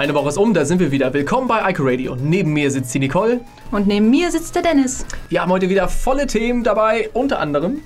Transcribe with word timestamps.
Eine 0.00 0.14
Woche 0.14 0.30
ist 0.30 0.38
um, 0.38 0.54
da 0.54 0.64
sind 0.64 0.80
wir 0.80 0.92
wieder. 0.92 1.12
Willkommen 1.12 1.46
bei 1.46 1.70
Ico 1.70 1.82
Radio. 1.82 2.16
Neben 2.16 2.54
mir 2.54 2.70
sitzt 2.70 2.94
die 2.94 3.00
Nicole. 3.00 3.42
Und 3.70 3.86
neben 3.86 4.08
mir 4.08 4.30
sitzt 4.30 4.54
der 4.54 4.62
Dennis. 4.62 5.04
Wir 5.28 5.42
haben 5.42 5.52
heute 5.52 5.68
wieder 5.68 5.88
volle 5.88 6.26
Themen 6.26 6.64
dabei, 6.64 7.10
unter 7.12 7.38
anderem. 7.38 7.82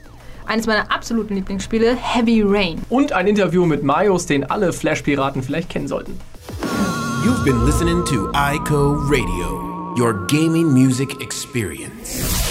Eines 0.46 0.68
meiner 0.68 0.92
absoluten 0.92 1.34
Lieblingsspiele, 1.34 1.96
Heavy 1.96 2.40
Rain. 2.46 2.80
Und 2.88 3.10
ein 3.10 3.26
Interview 3.26 3.66
mit 3.66 3.82
Marius, 3.82 4.26
den 4.26 4.48
alle 4.48 4.72
Flash-Piraten 4.72 5.42
vielleicht 5.42 5.70
kennen 5.70 5.88
sollten. 5.88 6.20
You've 7.24 7.42
been 7.42 7.66
listening 7.66 8.04
to 8.04 8.30
iCo 8.32 8.94
Radio, 9.10 9.96
your 9.98 10.24
gaming 10.28 10.72
music 10.72 11.20
experience. 11.20 12.43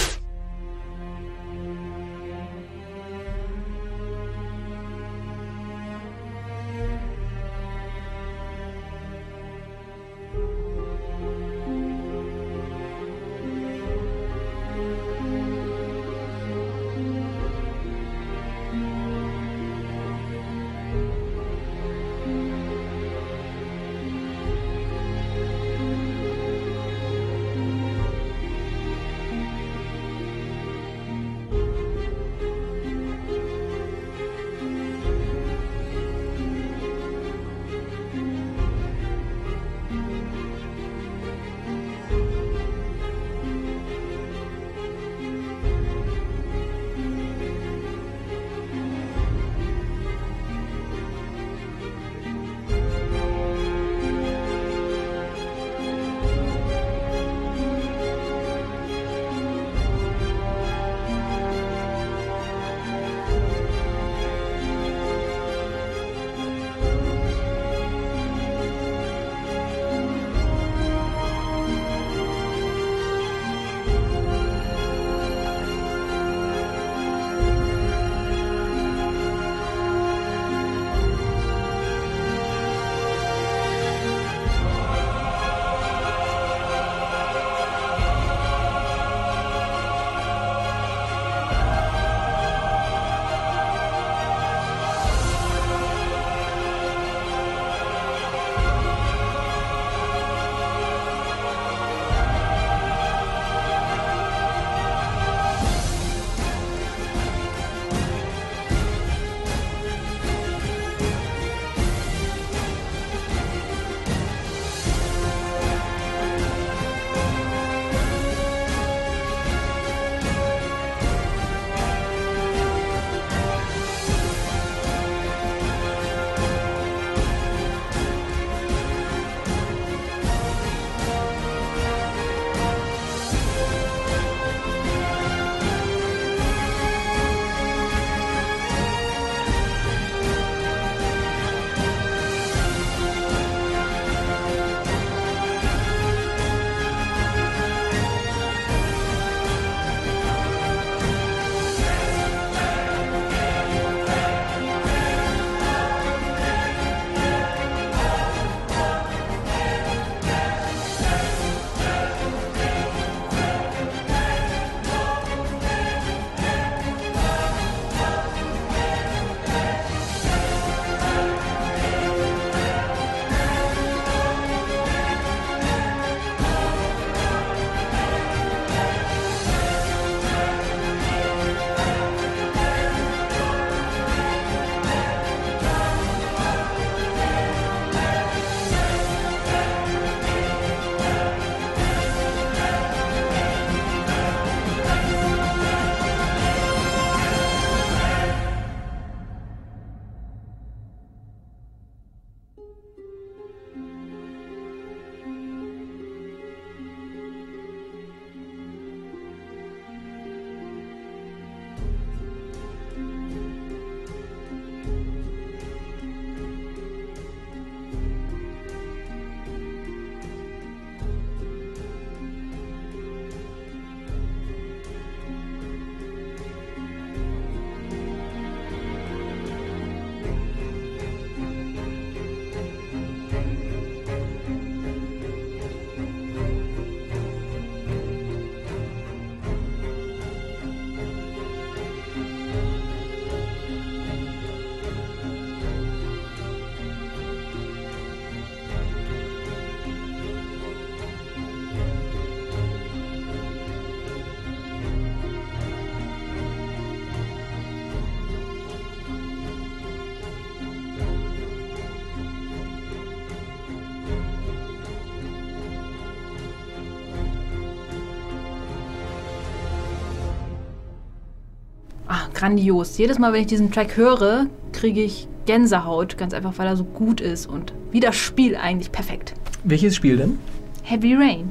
Grandios. 272.44 272.98
Jedes 272.98 273.18
Mal, 273.18 273.32
wenn 273.32 273.40
ich 273.40 273.46
diesen 273.46 273.72
Track 273.72 273.96
höre, 273.96 274.46
kriege 274.72 275.00
ich 275.00 275.28
Gänsehaut, 275.46 276.18
ganz 276.18 276.34
einfach, 276.34 276.52
weil 276.56 276.66
er 276.66 276.76
so 276.76 276.84
gut 276.84 277.22
ist 277.22 277.46
und 277.46 277.72
wie 277.90 278.00
das 278.00 278.16
Spiel 278.16 278.54
eigentlich 278.54 278.92
perfekt. 278.92 279.32
Welches 279.62 279.96
Spiel 279.96 280.18
denn? 280.18 280.38
Heavy 280.82 281.14
Rain. 281.14 281.48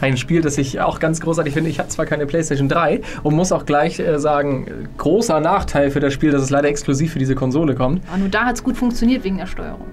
Ein 0.00 0.16
Spiel, 0.16 0.40
das 0.40 0.56
ich 0.56 0.80
auch 0.80 1.00
ganz 1.00 1.20
großartig 1.20 1.52
finde. 1.52 1.68
Ich 1.68 1.80
habe 1.80 1.88
zwar 1.88 2.06
keine 2.06 2.26
PlayStation 2.26 2.68
3 2.68 3.00
und 3.24 3.34
muss 3.34 3.50
auch 3.50 3.66
gleich 3.66 3.98
äh, 3.98 4.20
sagen, 4.20 4.88
großer 4.98 5.40
Nachteil 5.40 5.90
für 5.90 5.98
das 5.98 6.12
Spiel, 6.12 6.30
dass 6.30 6.42
es 6.42 6.50
leider 6.50 6.68
exklusiv 6.68 7.12
für 7.12 7.18
diese 7.18 7.34
Konsole 7.34 7.74
kommt. 7.74 8.00
Aber 8.06 8.18
nur 8.18 8.28
da 8.28 8.44
hat 8.44 8.54
es 8.54 8.62
gut 8.62 8.76
funktioniert 8.76 9.24
wegen 9.24 9.38
der 9.38 9.46
Steuerung. 9.46 9.88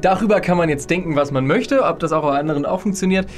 Darüber 0.00 0.40
kann 0.40 0.56
man 0.56 0.70
jetzt 0.70 0.90
denken, 0.90 1.14
was 1.14 1.30
man 1.30 1.46
möchte, 1.46 1.84
ob 1.84 2.00
das 2.00 2.10
auch 2.10 2.22
bei 2.22 2.36
anderen 2.36 2.66
auch 2.66 2.80
funktioniert. 2.80 3.28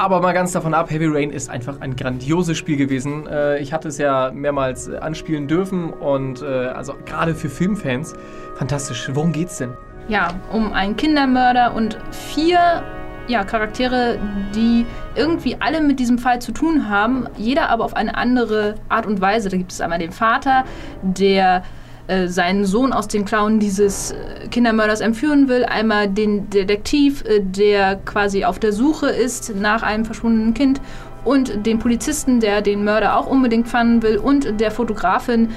Aber 0.00 0.22
mal 0.22 0.32
ganz 0.32 0.52
davon 0.52 0.72
ab, 0.72 0.90
Heavy 0.90 1.04
Rain 1.08 1.28
ist 1.28 1.50
einfach 1.50 1.82
ein 1.82 1.94
grandioses 1.94 2.56
Spiel 2.56 2.78
gewesen. 2.78 3.26
Äh, 3.26 3.58
ich 3.58 3.74
hatte 3.74 3.88
es 3.88 3.98
ja 3.98 4.30
mehrmals 4.32 4.88
äh, 4.88 4.96
anspielen 4.96 5.46
dürfen 5.46 5.92
und 5.92 6.40
äh, 6.40 6.46
also 6.46 6.94
gerade 7.04 7.34
für 7.34 7.50
Filmfans 7.50 8.14
fantastisch. 8.54 9.10
Worum 9.12 9.30
geht's 9.30 9.58
denn? 9.58 9.74
Ja, 10.08 10.28
um 10.54 10.72
einen 10.72 10.96
Kindermörder 10.96 11.74
und 11.74 11.98
vier 12.12 12.82
ja, 13.28 13.44
Charaktere, 13.44 14.18
die 14.54 14.86
irgendwie 15.16 15.58
alle 15.60 15.82
mit 15.82 16.00
diesem 16.00 16.16
Fall 16.16 16.40
zu 16.40 16.52
tun 16.52 16.88
haben, 16.88 17.28
jeder 17.36 17.68
aber 17.68 17.84
auf 17.84 17.94
eine 17.94 18.16
andere 18.16 18.76
Art 18.88 19.04
und 19.04 19.20
Weise. 19.20 19.50
Da 19.50 19.58
gibt 19.58 19.70
es 19.70 19.82
einmal 19.82 19.98
den 19.98 20.12
Vater, 20.12 20.64
der 21.02 21.62
äh, 22.10 22.26
seinen 22.26 22.64
Sohn 22.64 22.92
aus 22.92 23.06
den 23.06 23.24
Klauen 23.24 23.60
dieses 23.60 24.10
äh, 24.10 24.48
Kindermörders 24.50 25.00
entführen 25.00 25.46
will, 25.46 25.64
einmal 25.64 26.08
den 26.08 26.50
Detektiv, 26.50 27.22
äh, 27.24 27.38
der 27.40 28.00
quasi 28.04 28.44
auf 28.44 28.58
der 28.58 28.72
Suche 28.72 29.06
ist 29.06 29.54
nach 29.54 29.84
einem 29.84 30.04
verschwundenen 30.04 30.52
Kind 30.52 30.80
und 31.24 31.64
den 31.64 31.78
Polizisten, 31.78 32.40
der 32.40 32.62
den 32.62 32.82
Mörder 32.82 33.16
auch 33.16 33.28
unbedingt 33.28 33.68
fanden 33.68 34.02
will 34.02 34.16
und 34.16 34.60
der 34.60 34.72
Fotografin, 34.72 35.50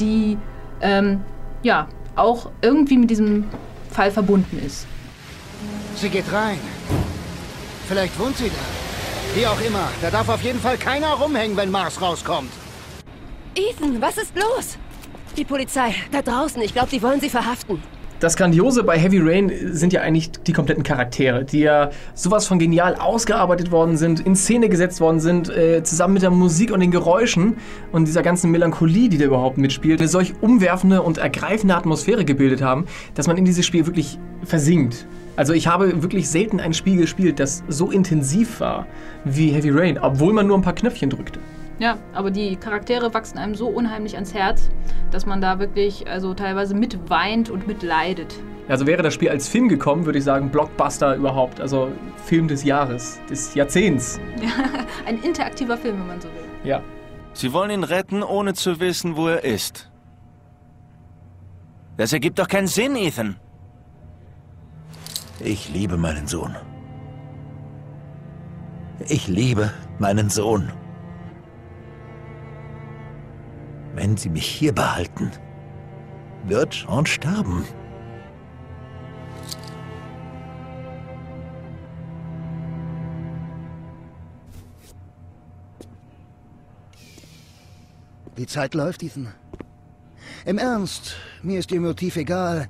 die 0.00 0.36
ähm, 0.80 1.20
ja 1.62 1.86
auch 2.16 2.50
irgendwie 2.60 2.98
mit 2.98 3.08
diesem 3.10 3.44
Fall 3.92 4.10
verbunden 4.10 4.60
ist. 4.66 4.88
Sie 5.94 6.08
geht 6.08 6.32
rein. 6.32 6.58
Vielleicht 7.86 8.18
wohnt 8.18 8.36
sie 8.36 8.48
da. 8.48 9.38
Wie 9.38 9.46
auch 9.46 9.60
immer, 9.60 9.88
da 10.02 10.10
darf 10.10 10.28
auf 10.28 10.42
jeden 10.42 10.58
Fall 10.58 10.76
keiner 10.76 11.12
rumhängen, 11.12 11.56
wenn 11.56 11.70
Mars 11.70 12.02
rauskommt. 12.02 12.50
Ethan, 13.54 14.02
was 14.02 14.18
ist 14.18 14.34
los? 14.34 14.76
Die 15.36 15.44
Polizei, 15.44 15.94
da 16.10 16.22
draußen. 16.22 16.60
Ich 16.62 16.72
glaube, 16.72 16.88
die 16.90 17.02
wollen 17.02 17.20
sie 17.20 17.30
verhaften. 17.30 17.80
Das 18.20 18.36
Grandiose 18.36 18.82
bei 18.82 18.98
Heavy 18.98 19.18
Rain 19.18 19.50
sind 19.72 19.94
ja 19.94 20.02
eigentlich 20.02 20.30
die 20.30 20.52
kompletten 20.52 20.82
Charaktere, 20.82 21.42
die 21.42 21.60
ja 21.60 21.88
sowas 22.12 22.46
von 22.46 22.58
genial 22.58 22.94
ausgearbeitet 22.96 23.70
worden 23.70 23.96
sind, 23.96 24.20
in 24.20 24.36
Szene 24.36 24.68
gesetzt 24.68 25.00
worden 25.00 25.20
sind, 25.20 25.48
äh, 25.48 25.82
zusammen 25.82 26.14
mit 26.14 26.22
der 26.22 26.30
Musik 26.30 26.70
und 26.70 26.80
den 26.80 26.90
Geräuschen 26.90 27.56
und 27.92 28.06
dieser 28.06 28.22
ganzen 28.22 28.50
Melancholie, 28.50 29.08
die 29.08 29.16
da 29.16 29.24
überhaupt 29.24 29.56
mitspielt, 29.56 30.00
eine 30.00 30.08
solch 30.08 30.34
umwerfende 30.42 31.00
und 31.00 31.16
ergreifende 31.16 31.74
Atmosphäre 31.74 32.26
gebildet 32.26 32.60
haben, 32.60 32.84
dass 33.14 33.26
man 33.26 33.38
in 33.38 33.46
dieses 33.46 33.64
Spiel 33.64 33.86
wirklich 33.86 34.18
versinkt. 34.44 35.06
Also 35.36 35.54
ich 35.54 35.68
habe 35.68 36.02
wirklich 36.02 36.28
selten 36.28 36.60
ein 36.60 36.74
Spiel 36.74 36.98
gespielt, 36.98 37.40
das 37.40 37.64
so 37.68 37.90
intensiv 37.90 38.60
war 38.60 38.86
wie 39.24 39.48
Heavy 39.52 39.70
Rain, 39.70 39.98
obwohl 39.98 40.34
man 40.34 40.46
nur 40.46 40.58
ein 40.58 40.62
paar 40.62 40.74
Knöpfchen 40.74 41.08
drückte. 41.08 41.40
Ja, 41.80 41.96
aber 42.12 42.30
die 42.30 42.56
Charaktere 42.56 43.14
wachsen 43.14 43.38
einem 43.38 43.54
so 43.54 43.66
unheimlich 43.66 44.14
ans 44.14 44.34
Herz, 44.34 44.68
dass 45.10 45.24
man 45.24 45.40
da 45.40 45.58
wirklich 45.58 46.06
also 46.06 46.34
teilweise 46.34 46.74
mitweint 46.74 47.48
und 47.48 47.66
mitleidet. 47.66 48.34
Also 48.68 48.86
wäre 48.86 49.02
das 49.02 49.14
Spiel 49.14 49.30
als 49.30 49.48
Film 49.48 49.68
gekommen, 49.70 50.04
würde 50.04 50.18
ich 50.18 50.24
sagen, 50.24 50.50
Blockbuster 50.50 51.16
überhaupt. 51.16 51.58
Also 51.58 51.90
Film 52.26 52.48
des 52.48 52.64
Jahres, 52.64 53.18
des 53.30 53.54
Jahrzehnts. 53.54 54.20
Ein 55.06 55.22
interaktiver 55.22 55.78
Film, 55.78 55.98
wenn 56.00 56.06
man 56.06 56.20
so 56.20 56.28
will. 56.28 56.44
Ja. 56.64 56.82
Sie 57.32 57.52
wollen 57.54 57.70
ihn 57.70 57.84
retten, 57.84 58.22
ohne 58.22 58.52
zu 58.52 58.78
wissen, 58.78 59.16
wo 59.16 59.28
er 59.28 59.42
ist. 59.42 59.90
Das 61.96 62.12
ergibt 62.12 62.38
doch 62.38 62.48
keinen 62.48 62.66
Sinn, 62.66 62.94
Ethan. 62.94 63.36
Ich 65.38 65.72
liebe 65.72 65.96
meinen 65.96 66.26
Sohn. 66.26 66.54
Ich 69.08 69.28
liebe 69.28 69.72
meinen 69.98 70.28
Sohn. 70.28 70.70
Wenn 73.94 74.16
Sie 74.16 74.28
mich 74.28 74.46
hier 74.46 74.72
behalten, 74.72 75.30
wird 76.44 76.74
Sean 76.74 77.06
sterben. 77.06 77.64
Die 88.36 88.46
Zeit 88.46 88.74
läuft, 88.74 89.02
Ethan. 89.02 89.28
Im 90.46 90.56
Ernst, 90.56 91.16
mir 91.42 91.58
ist 91.58 91.70
Ihr 91.72 91.80
Motiv 91.80 92.16
egal. 92.16 92.68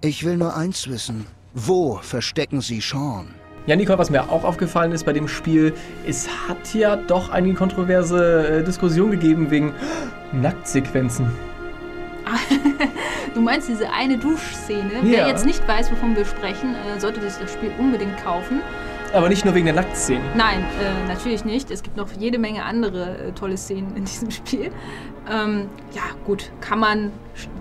Ich 0.00 0.24
will 0.24 0.36
nur 0.36 0.56
eins 0.56 0.88
wissen. 0.88 1.26
Wo 1.54 1.98
verstecken 1.98 2.60
Sie 2.60 2.80
Sean? 2.80 3.34
Ja, 3.66 3.74
Nicole, 3.74 3.98
was 3.98 4.10
mir 4.10 4.30
auch 4.30 4.44
aufgefallen 4.44 4.92
ist 4.92 5.04
bei 5.04 5.12
dem 5.12 5.26
Spiel, 5.26 5.74
es 6.06 6.28
hat 6.48 6.72
ja 6.72 6.94
doch 6.94 7.30
eine 7.30 7.52
kontroverse 7.54 8.60
äh, 8.60 8.64
Diskussion 8.64 9.10
gegeben 9.10 9.50
wegen 9.50 9.74
Nacktsequenzen. 10.32 11.30
Du 13.34 13.42
meinst 13.42 13.68
diese 13.68 13.92
eine 13.92 14.16
Duschszene? 14.16 14.94
Ja. 14.94 15.02
Wer 15.02 15.28
jetzt 15.28 15.44
nicht 15.44 15.68
weiß, 15.68 15.90
wovon 15.92 16.16
wir 16.16 16.24
sprechen, 16.24 16.74
äh, 16.74 16.98
sollte 16.98 17.20
sich 17.20 17.38
das 17.38 17.52
Spiel 17.52 17.70
unbedingt 17.78 18.16
kaufen. 18.24 18.62
Aber 19.12 19.28
nicht 19.28 19.44
nur 19.44 19.54
wegen 19.54 19.66
der 19.66 19.74
Nacktszene. 19.74 20.22
Nein, 20.34 20.64
äh, 20.80 21.06
natürlich 21.06 21.44
nicht. 21.44 21.70
Es 21.70 21.82
gibt 21.82 21.98
noch 21.98 22.08
jede 22.18 22.38
Menge 22.38 22.64
andere 22.64 23.18
äh, 23.18 23.32
tolle 23.32 23.58
Szenen 23.58 23.94
in 23.94 24.06
diesem 24.06 24.30
Spiel. 24.30 24.70
Ähm, 25.30 25.68
ja, 25.92 26.02
gut, 26.24 26.50
kann 26.62 26.78
man 26.78 27.12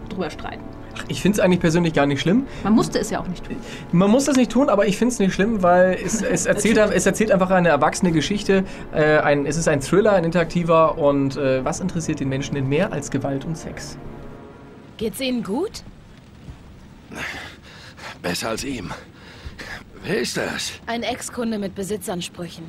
drüber 0.08 0.30
streiten. 0.30 0.64
Ach, 0.98 1.04
ich 1.08 1.22
finde 1.22 1.38
es 1.38 1.40
eigentlich 1.40 1.60
persönlich 1.60 1.94
gar 1.94 2.06
nicht 2.06 2.22
schlimm. 2.22 2.48
Man 2.64 2.74
musste 2.74 3.00
es 3.00 3.10
ja 3.10 3.20
auch 3.20 3.28
nicht 3.28 3.44
tun. 3.46 3.58
Man 3.92 4.10
muss 4.10 4.26
das 4.26 4.38
nicht 4.38 4.52
tun, 4.52 4.70
aber 4.70 4.88
ich 4.88 4.98
finde 4.98 5.14
es 5.14 5.20
nicht 5.20 5.34
schlimm, 5.34 5.62
weil 5.62 5.98
es, 6.04 6.22
es, 6.22 6.46
erzählt, 6.46 6.78
es 6.78 7.06
erzählt 7.06 7.32
einfach 7.32 7.50
eine 7.50 7.70
erwachsene 7.70 8.12
Geschichte. 8.12 8.64
Äh, 8.94 9.18
ein, 9.20 9.46
es 9.46 9.58
ist 9.58 9.68
ein 9.68 9.82
Thriller, 9.82 10.14
ein 10.14 10.24
interaktiver 10.24 10.98
und 10.98 11.38
äh, 11.38 11.64
was 11.66 11.80
interessiert 11.80 12.20
den 12.20 12.30
Menschen 12.30 12.56
denn 12.56 12.68
mehr 12.68 12.92
als 12.92 13.12
Gewalt 13.12 13.46
und 13.46 13.58
Sex? 13.58 13.98
Geht's 14.98 15.20
Ihnen 15.20 15.44
gut? 15.44 15.84
Besser 18.22 18.50
als 18.50 18.64
ihm. 18.64 18.92
Wer 20.04 20.20
ist 20.20 20.38
das? 20.38 20.74
Ein 20.86 21.04
Ex-Kunde 21.04 21.60
mit 21.60 21.76
Besitzansprüchen. 21.76 22.64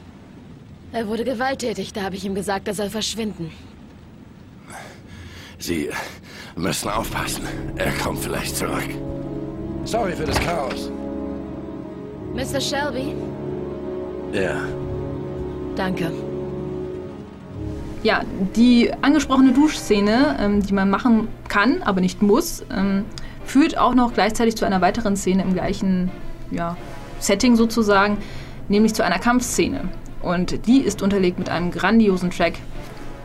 Er 0.93 1.09
wurde 1.09 1.25
gewalttätig, 1.25 1.93
da 1.93 2.03
habe 2.03 2.17
ich 2.17 2.25
ihm 2.25 2.35
gesagt, 2.35 2.69
er 2.69 2.75
soll 2.75 2.91
verschwinden. 2.91 3.51
Sie 5.59 5.89
müssen 6.55 6.91
aufpassen. 6.91 7.45
Er 7.77 7.93
kommt 7.93 8.19
vielleicht 8.19 8.57
zurück. 8.57 8.89
Sorry 9.85 10.13
für 10.13 10.25
das 10.25 10.39
Chaos. 10.41 10.91
Mr. 12.35 12.61
Shelby? 12.61 13.15
Ja. 14.33 14.57
Danke. 15.75 16.11
Ja, 18.03 18.23
die 18.55 18.93
angesprochene 19.03 19.53
Duschszene, 19.53 20.37
ähm, 20.39 20.63
die 20.63 20.75
man 20.75 20.91
machen 20.91 21.29
kann, 21.49 21.83
aber 21.83 22.01
nicht 22.01 22.23
muss, 22.23 22.65
ähm, 22.71 23.05
führt 23.45 23.79
auch 23.79 23.95
noch 23.95 24.13
gleichzeitig 24.13 24.57
zu 24.57 24.65
einer 24.65 24.81
weiteren 24.81 25.17
Szene 25.17 25.43
im 25.43 25.55
gleichen 25.55 26.11
ja, 26.51 26.77
Setting 27.19 27.57
sozusagen, 27.57 28.19
nämlich 28.69 28.95
zu 28.95 29.05
einer 29.05 29.19
Kampfszene. 29.19 29.89
Und 30.23 30.67
die 30.67 30.81
ist 30.81 31.03
unterlegt 31.03 31.39
mit 31.39 31.49
einem 31.49 31.71
grandiosen 31.71 32.31
Track, 32.31 32.55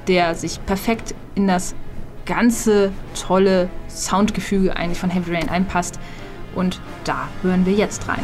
der 0.08 0.36
sich 0.36 0.64
perfekt 0.66 1.16
in 1.36 1.48
das 1.48 1.76
ganze 2.25 2.92
tolle 3.20 3.70
Soundgefüge 3.88 4.75
eigentlich 4.75 5.00
von 5.00 5.10
Heavy 5.10 5.34
Rain 5.34 5.50
einpasst. 5.50 6.00
Und 6.56 6.80
da 7.04 7.30
hören 7.42 7.66
wir 7.66 7.74
jetzt 7.74 8.08
rein. 8.08 8.24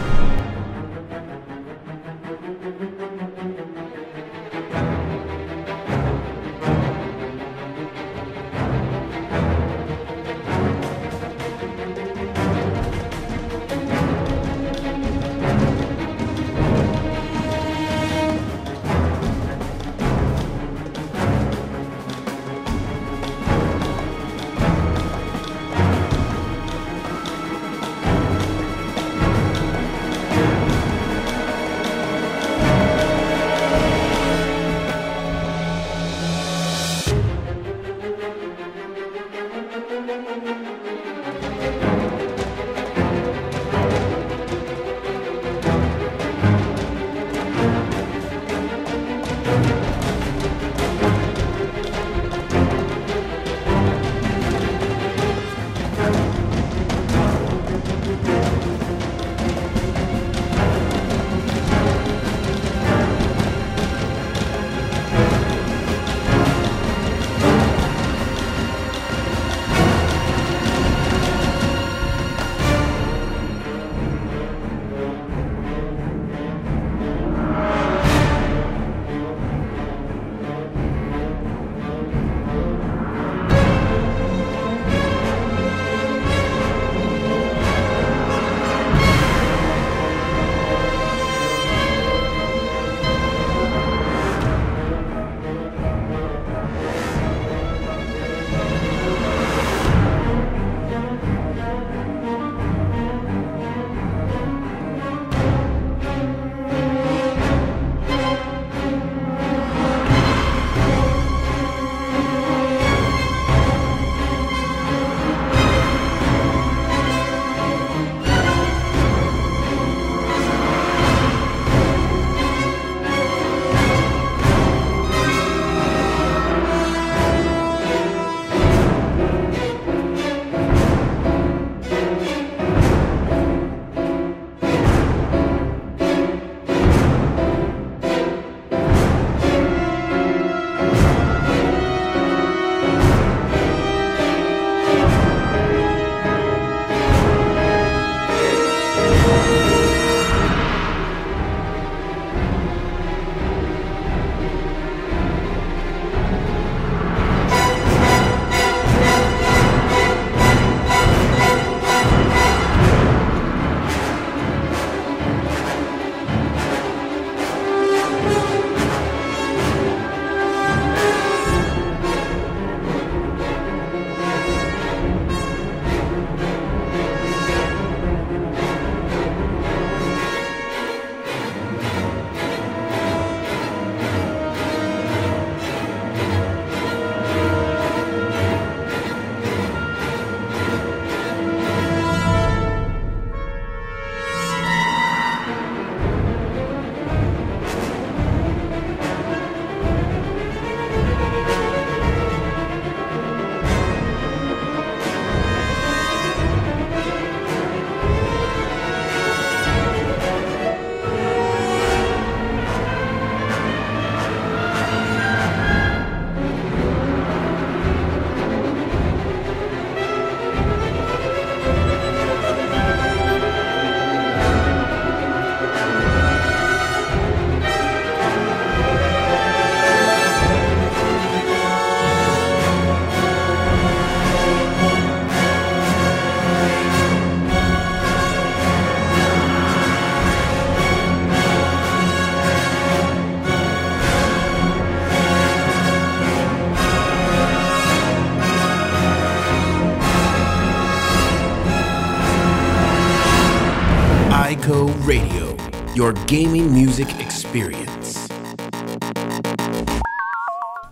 Your 255.97 256.13
gaming 256.27 256.71
music 256.71 257.07
experience. 257.19 258.27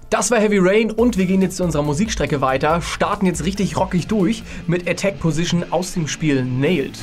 Das 0.10 0.32
war 0.32 0.40
Heavy 0.40 0.58
Rain 0.58 0.92
und 0.92 1.18
wir 1.18 1.26
gehen 1.26 1.42
jetzt 1.42 1.58
zu 1.58 1.64
unserer 1.64 1.84
Musikstrecke 1.84 2.42
weiter, 2.42 2.82
starten 2.82 3.26
jetzt 3.26 3.44
richtig 3.44 3.78
rockig 3.78 4.08
durch 4.08 4.44
mit 4.66 4.90
Attack 4.90 5.20
Position 5.20 5.66
aus 5.72 5.94
dem 5.94 6.08
Spiel 6.08 6.44
Nailed. 6.44 6.98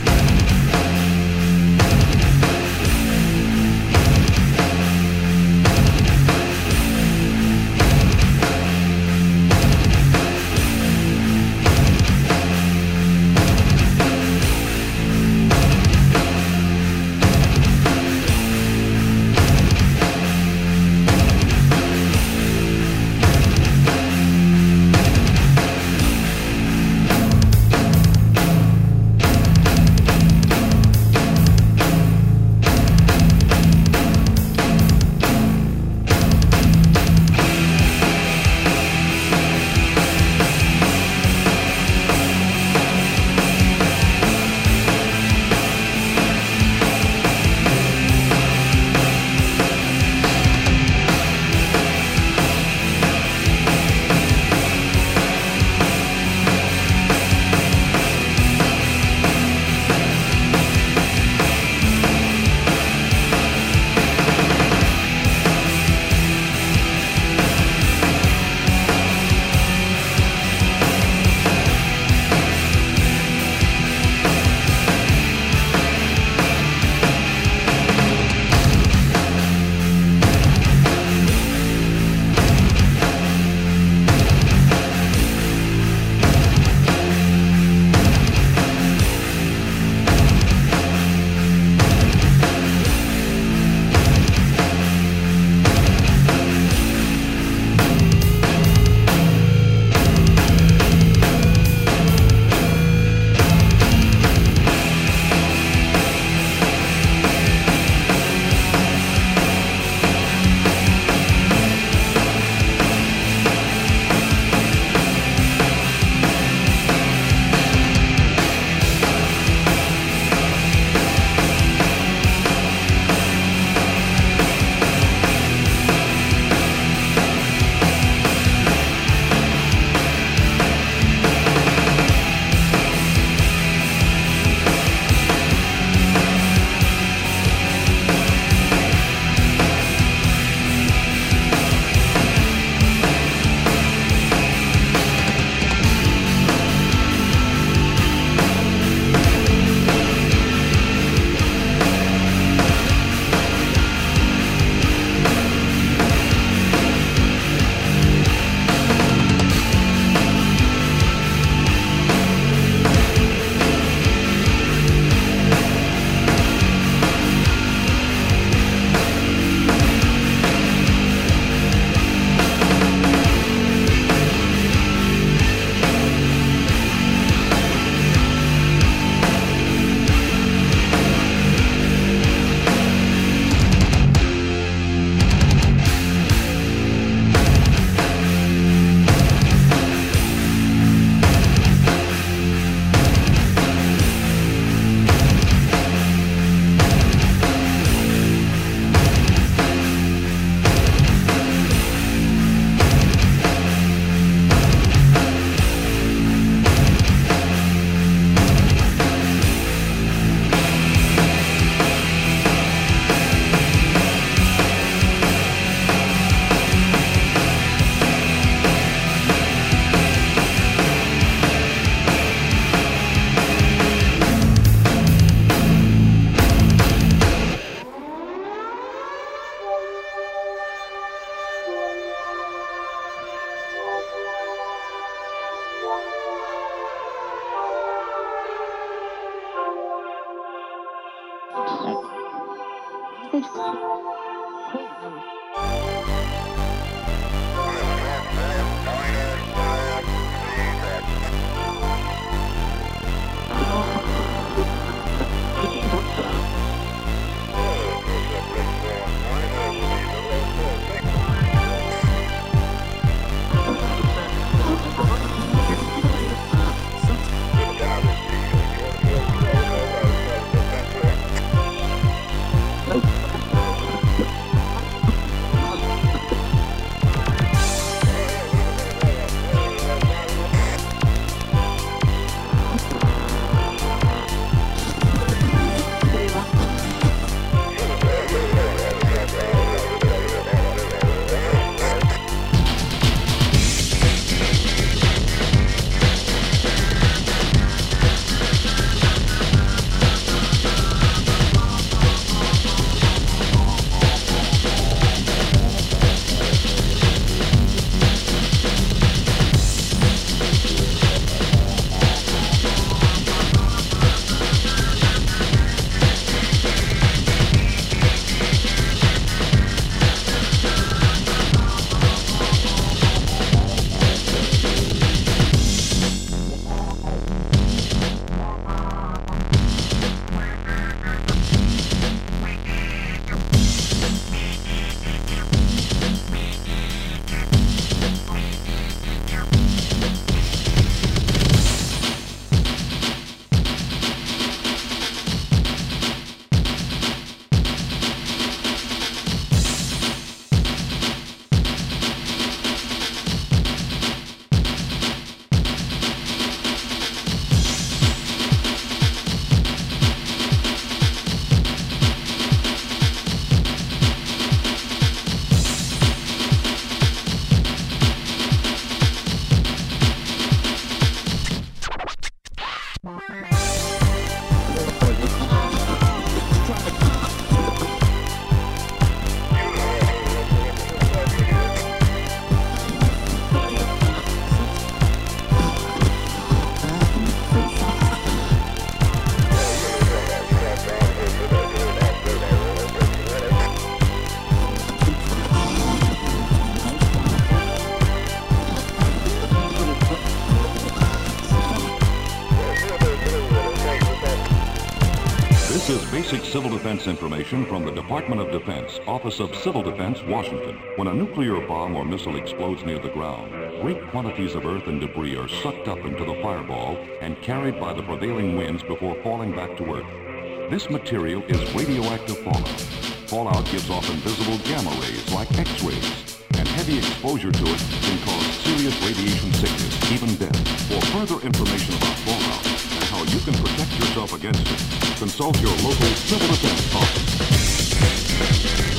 Defense 407.02 407.20
information 407.20 407.66
from 407.66 407.84
the 407.84 407.90
Department 407.90 408.40
of 408.40 408.52
Defense, 408.52 409.00
Office 409.08 409.40
of 409.40 409.54
Civil 409.56 409.82
Defense, 409.82 410.22
Washington. 410.22 410.76
When 410.94 411.08
a 411.08 411.14
nuclear 411.14 411.60
bomb 411.66 411.96
or 411.96 412.04
missile 412.04 412.36
explodes 412.36 412.84
near 412.84 413.00
the 413.00 413.08
ground, 413.08 413.50
great 413.82 414.00
quantities 414.10 414.54
of 414.54 414.64
earth 414.64 414.86
and 414.86 415.00
debris 415.00 415.36
are 415.36 415.48
sucked 415.48 415.88
up 415.88 415.98
into 416.04 416.24
the 416.24 416.40
fireball 416.40 416.96
and 417.20 417.40
carried 417.42 417.80
by 417.80 417.92
the 417.92 418.04
prevailing 418.04 418.56
winds 418.56 418.84
before 418.84 419.16
falling 419.24 419.50
back 419.50 419.76
to 419.78 419.94
Earth. 419.96 420.70
This 420.70 420.90
material 420.90 421.42
is 421.48 421.74
radioactive 421.74 422.38
fallout. 422.38 422.80
Fallout 423.26 423.64
gives 423.66 423.90
off 423.90 424.08
invisible 424.08 424.58
gamma 424.58 424.90
rays 425.00 425.32
like 425.32 425.50
X-rays, 425.58 426.38
and 426.56 426.68
heavy 426.68 426.98
exposure 426.98 427.50
to 427.50 427.64
it 427.64 427.80
can 428.02 428.18
cause 428.26 428.41
serious 428.82 429.16
radiation 429.16 429.52
sickness, 429.52 430.12
even 430.12 430.34
death. 430.36 430.56
For 430.88 431.00
further 431.12 431.46
information 431.46 431.94
about 431.94 432.16
fallout 432.26 432.66
and 432.66 433.04
how 433.04 433.22
you 433.32 433.38
can 433.40 433.54
protect 433.54 433.92
yourself 433.92 434.32
against 434.32 434.60
it, 434.62 435.18
consult 435.18 435.60
your 435.60 435.70
local 435.76 436.06
civil 436.26 436.48
defense 436.48 436.94
office. 436.96 438.91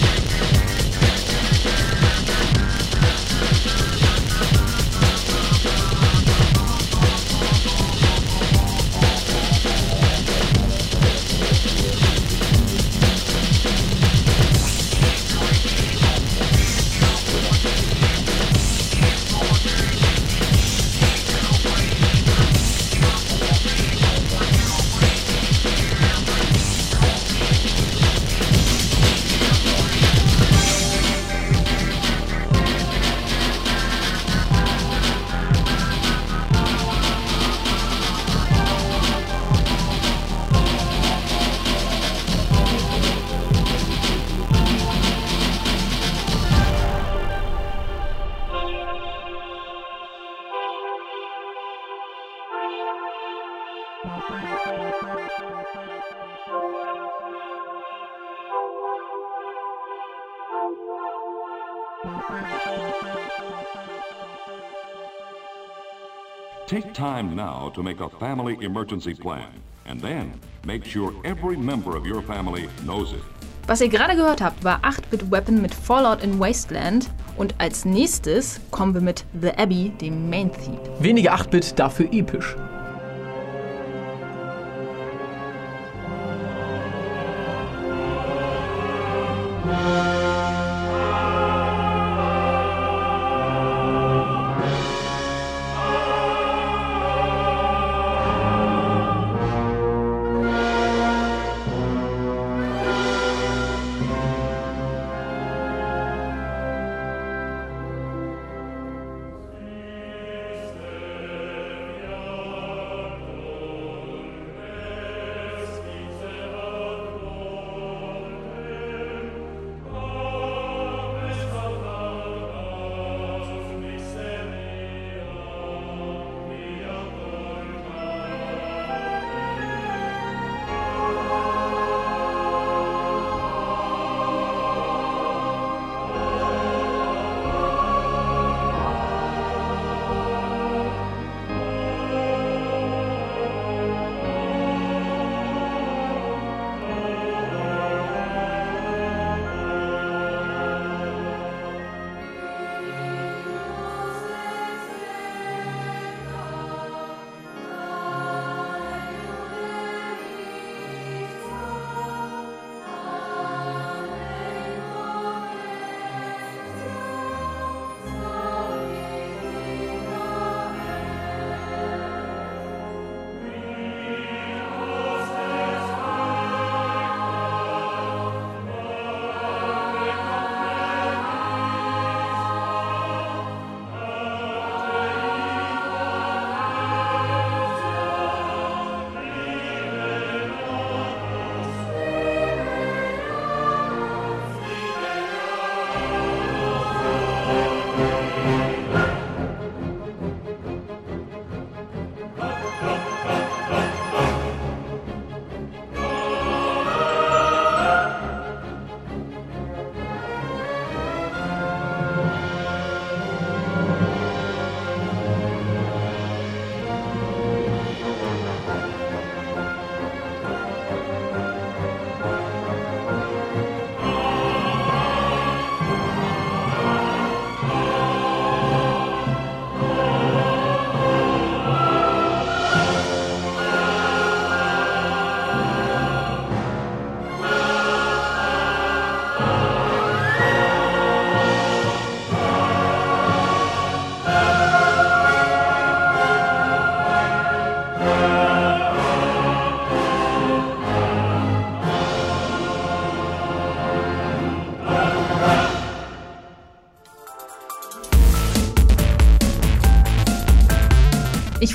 Take 66.68 66.94
time 66.94 67.36
now 67.36 67.70
to 67.76 67.84
make 67.84 68.02
a 68.02 68.10
family 68.20 68.58
emergency 68.62 69.14
plan. 69.14 69.48
And 69.86 70.02
then 70.02 70.34
make 70.66 70.86
sure 70.86 71.14
every 71.24 71.56
member 71.56 71.96
of 71.96 72.06
your 72.06 72.22
family 72.22 72.68
knows 72.86 73.14
it. 73.14 73.22
Was 73.68 73.80
ihr 73.80 73.88
gerade 73.88 74.16
gehört 74.16 74.42
habt, 74.42 74.64
war 74.66 74.80
8-Bit 74.84 75.32
Weapon 75.32 75.62
mit 75.62 75.74
Fallout 75.74 76.22
in 76.22 76.40
Wasteland. 76.40 77.10
Und 77.38 77.56
als 77.60 77.86
nächstes 77.86 78.60
kommen 78.72 78.94
wir 78.94 79.02
mit 79.02 79.24
The 79.40 79.52
Abbey, 79.58 79.90
dem 80.02 80.30
Main 80.30 80.52
Theme. 80.52 80.80
Weniger 81.00 81.34
8-Bit, 81.36 81.80
dafür 81.80 82.12
episch. 82.12 82.56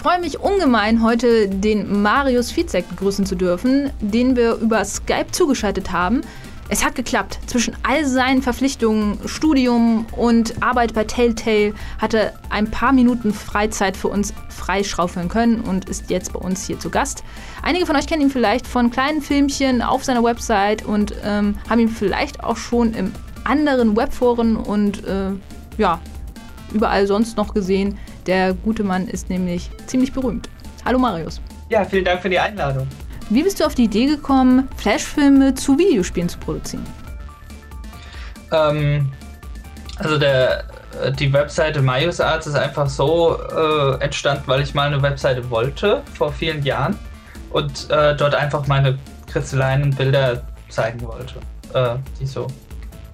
Freue 0.08 0.20
mich 0.20 0.40
ungemein, 0.40 1.02
heute 1.02 1.50
den 1.50 2.00
Marius 2.00 2.50
Fizek 2.50 2.88
begrüßen 2.88 3.26
zu 3.26 3.34
dürfen, 3.34 3.90
den 4.00 4.36
wir 4.36 4.54
über 4.54 4.82
Skype 4.82 5.26
zugeschaltet 5.32 5.92
haben. 5.92 6.22
Es 6.70 6.82
hat 6.82 6.94
geklappt. 6.94 7.38
Zwischen 7.44 7.76
all 7.82 8.06
seinen 8.06 8.40
Verpflichtungen, 8.40 9.18
Studium 9.26 10.06
und 10.12 10.62
Arbeit 10.62 10.94
bei 10.94 11.04
Telltale 11.04 11.74
hat 11.98 12.14
er 12.14 12.32
ein 12.48 12.70
paar 12.70 12.94
Minuten 12.94 13.34
Freizeit 13.34 13.98
für 13.98 14.08
uns 14.08 14.32
freischaufeln 14.48 15.28
können 15.28 15.60
und 15.60 15.90
ist 15.90 16.08
jetzt 16.08 16.32
bei 16.32 16.40
uns 16.40 16.66
hier 16.66 16.78
zu 16.78 16.88
Gast. 16.88 17.22
Einige 17.60 17.84
von 17.84 17.94
euch 17.94 18.06
kennen 18.06 18.22
ihn 18.22 18.30
vielleicht 18.30 18.66
von 18.66 18.90
kleinen 18.90 19.20
Filmchen 19.20 19.82
auf 19.82 20.04
seiner 20.04 20.24
Website 20.24 20.86
und 20.86 21.12
ähm, 21.22 21.58
haben 21.68 21.80
ihn 21.80 21.90
vielleicht 21.90 22.42
auch 22.42 22.56
schon 22.56 22.94
im 22.94 23.12
anderen 23.44 23.94
Webforen 23.94 24.56
und 24.56 25.04
äh, 25.04 25.32
ja, 25.76 26.00
überall 26.72 27.06
sonst 27.06 27.36
noch 27.36 27.52
gesehen. 27.52 27.98
Der 28.28 28.52
gute 28.52 28.84
Mann 28.84 29.08
ist 29.08 29.30
nämlich 29.30 29.70
ziemlich 29.86 30.12
berühmt. 30.12 30.50
Hallo 30.84 30.98
Marius. 30.98 31.40
Ja, 31.70 31.82
vielen 31.82 32.04
Dank 32.04 32.20
für 32.20 32.28
die 32.28 32.38
Einladung. 32.38 32.86
Wie 33.30 33.42
bist 33.42 33.58
du 33.58 33.64
auf 33.64 33.74
die 33.74 33.84
Idee 33.84 34.04
gekommen, 34.04 34.68
Flashfilme 34.76 35.54
zu 35.54 35.78
Videospielen 35.78 36.28
zu 36.28 36.38
produzieren? 36.38 36.84
Ähm, 38.52 39.10
also 39.96 40.18
der, 40.18 40.64
äh, 41.02 41.10
die 41.10 41.32
Webseite 41.32 41.80
Marius 41.80 42.20
Arts 42.20 42.46
ist 42.46 42.54
einfach 42.54 42.90
so 42.90 43.38
äh, 43.40 44.04
entstanden, 44.04 44.42
weil 44.44 44.60
ich 44.60 44.74
mal 44.74 44.88
eine 44.88 45.00
Webseite 45.00 45.48
wollte 45.48 46.02
vor 46.12 46.30
vielen 46.30 46.62
Jahren 46.62 46.98
und 47.48 47.88
äh, 47.90 48.14
dort 48.14 48.34
einfach 48.34 48.66
meine 48.66 48.98
Kritzeleien 49.26 49.84
und 49.84 49.96
Bilder 49.96 50.42
zeigen 50.68 51.00
wollte, 51.00 51.36
äh, 51.72 51.96
die 52.20 52.26
so 52.26 52.46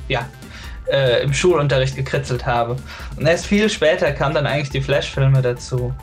ja 0.09 0.27
äh, 0.87 1.23
im 1.23 1.33
Schulunterricht 1.33 1.97
gekritzelt 1.97 2.47
habe. 2.47 2.77
Und 3.17 3.27
erst 3.27 3.47
viel 3.47 3.69
später 3.69 4.13
kamen 4.13 4.35
dann 4.35 4.47
eigentlich 4.47 4.71
die 4.71 4.81
Flashfilme 4.81 5.43
dazu. 5.43 5.95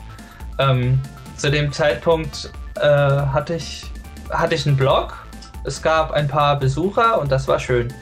Ähm, 0.58 1.00
zu 1.36 1.50
dem 1.50 1.72
Zeitpunkt 1.72 2.50
äh, 2.76 2.82
hatte 2.82 3.54
ich 3.54 3.86
hatte 4.32 4.54
ich 4.54 4.66
einen 4.66 4.76
Blog, 4.76 5.14
es 5.64 5.82
gab 5.82 6.12
ein 6.12 6.26
paar 6.28 6.58
Besucher 6.58 7.20
und 7.20 7.30
das 7.30 7.46
war 7.48 7.58
schön. 7.58 7.92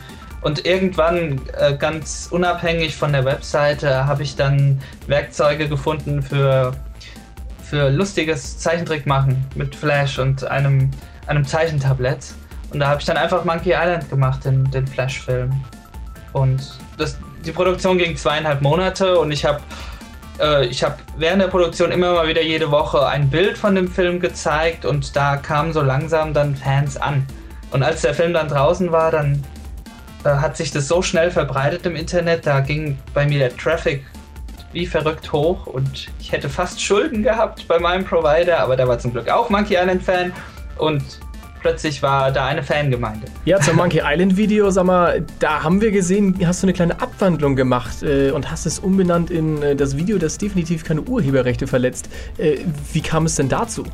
Und 0.42 0.64
irgendwann, 0.64 1.40
äh, 1.58 1.76
ganz 1.76 2.28
unabhängig 2.30 2.96
von 2.96 3.12
der 3.12 3.24
Webseite, 3.24 4.06
habe 4.06 4.22
ich 4.22 4.36
dann 4.36 4.80
Werkzeuge 5.06 5.68
gefunden 5.68 6.22
für, 6.22 6.72
für 7.62 7.90
lustiges 7.90 8.58
Zeichentrick 8.58 9.06
machen 9.06 9.44
mit 9.54 9.74
Flash 9.74 10.18
und 10.18 10.44
einem, 10.44 10.90
einem 11.26 11.44
Zeichentablett. 11.44 12.32
Und 12.72 12.80
da 12.80 12.88
habe 12.88 13.00
ich 13.00 13.06
dann 13.06 13.18
einfach 13.18 13.44
Monkey 13.44 13.72
Island 13.72 14.08
gemacht, 14.08 14.44
den, 14.44 14.70
den 14.70 14.86
Flash-Film. 14.86 15.52
Und 16.32 16.78
das, 16.98 17.18
die 17.44 17.52
Produktion 17.52 17.98
ging 17.98 18.16
zweieinhalb 18.16 18.60
Monate 18.62 19.18
und 19.18 19.32
ich 19.32 19.44
habe 19.44 19.60
äh, 20.40 20.66
ich 20.66 20.82
habe 20.82 20.96
während 21.16 21.42
der 21.42 21.48
Produktion 21.48 21.92
immer 21.92 22.14
mal 22.14 22.28
wieder 22.28 22.42
jede 22.42 22.70
Woche 22.70 23.06
ein 23.06 23.28
Bild 23.28 23.58
von 23.58 23.74
dem 23.74 23.88
Film 23.88 24.20
gezeigt 24.20 24.84
und 24.84 25.14
da 25.14 25.36
kamen 25.36 25.72
so 25.72 25.82
langsam 25.82 26.34
dann 26.34 26.56
Fans 26.56 26.96
an. 26.96 27.26
Und 27.70 27.82
als 27.82 28.02
der 28.02 28.14
Film 28.14 28.32
dann 28.32 28.48
draußen 28.48 28.90
war, 28.90 29.10
dann 29.10 29.44
äh, 30.24 30.30
hat 30.30 30.56
sich 30.56 30.70
das 30.70 30.88
so 30.88 31.02
schnell 31.02 31.30
verbreitet 31.30 31.86
im 31.86 31.96
Internet, 31.96 32.46
da 32.46 32.60
ging 32.60 32.98
bei 33.14 33.26
mir 33.26 33.38
der 33.38 33.56
Traffic 33.56 34.04
wie 34.72 34.86
verrückt 34.86 35.32
hoch 35.32 35.66
und 35.66 36.08
ich 36.20 36.30
hätte 36.30 36.48
fast 36.48 36.80
Schulden 36.80 37.22
gehabt 37.24 37.66
bei 37.66 37.78
meinem 37.78 38.04
Provider, 38.04 38.60
aber 38.60 38.76
der 38.76 38.86
war 38.86 38.98
zum 38.98 39.12
Glück 39.12 39.28
auch 39.28 39.50
Monkey 39.50 39.74
Island 39.74 40.02
Fan 40.02 40.32
und 40.78 41.02
plötzlich 41.60 42.02
war 42.02 42.32
da 42.32 42.46
eine 42.46 42.62
Fangemeinde. 42.62 43.26
Ja, 43.44 43.60
zum 43.60 43.76
Monkey 43.76 44.02
Island 44.04 44.36
Video, 44.36 44.70
sag 44.70 44.84
mal, 44.84 45.24
da 45.38 45.62
haben 45.62 45.80
wir 45.80 45.90
gesehen, 45.90 46.38
hast 46.44 46.62
du 46.62 46.66
eine 46.66 46.72
kleine 46.72 47.00
Abwandlung 47.00 47.56
gemacht 47.56 48.02
äh, 48.02 48.30
und 48.30 48.50
hast 48.50 48.66
es 48.66 48.78
umbenannt 48.78 49.30
in 49.30 49.62
äh, 49.62 49.76
das 49.76 49.96
Video, 49.96 50.18
das 50.18 50.38
definitiv 50.38 50.84
keine 50.84 51.02
Urheberrechte 51.02 51.66
verletzt. 51.66 52.08
Äh, 52.38 52.58
wie 52.92 53.00
kam 53.00 53.26
es 53.26 53.36
denn 53.36 53.48
dazu? 53.48 53.84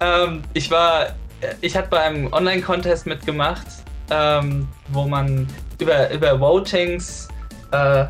Ähm, 0.00 0.42
ich 0.54 0.70
war, 0.70 1.06
äh, 1.40 1.54
ich 1.60 1.76
hatte 1.76 1.88
bei 1.90 2.00
einem 2.00 2.32
Online-Contest 2.32 3.06
mitgemacht, 3.06 3.66
ähm, 4.10 4.68
wo 4.88 5.06
man 5.06 5.46
über, 5.78 6.10
über 6.10 6.40
Votings 6.40 7.28
äh, 7.70 8.06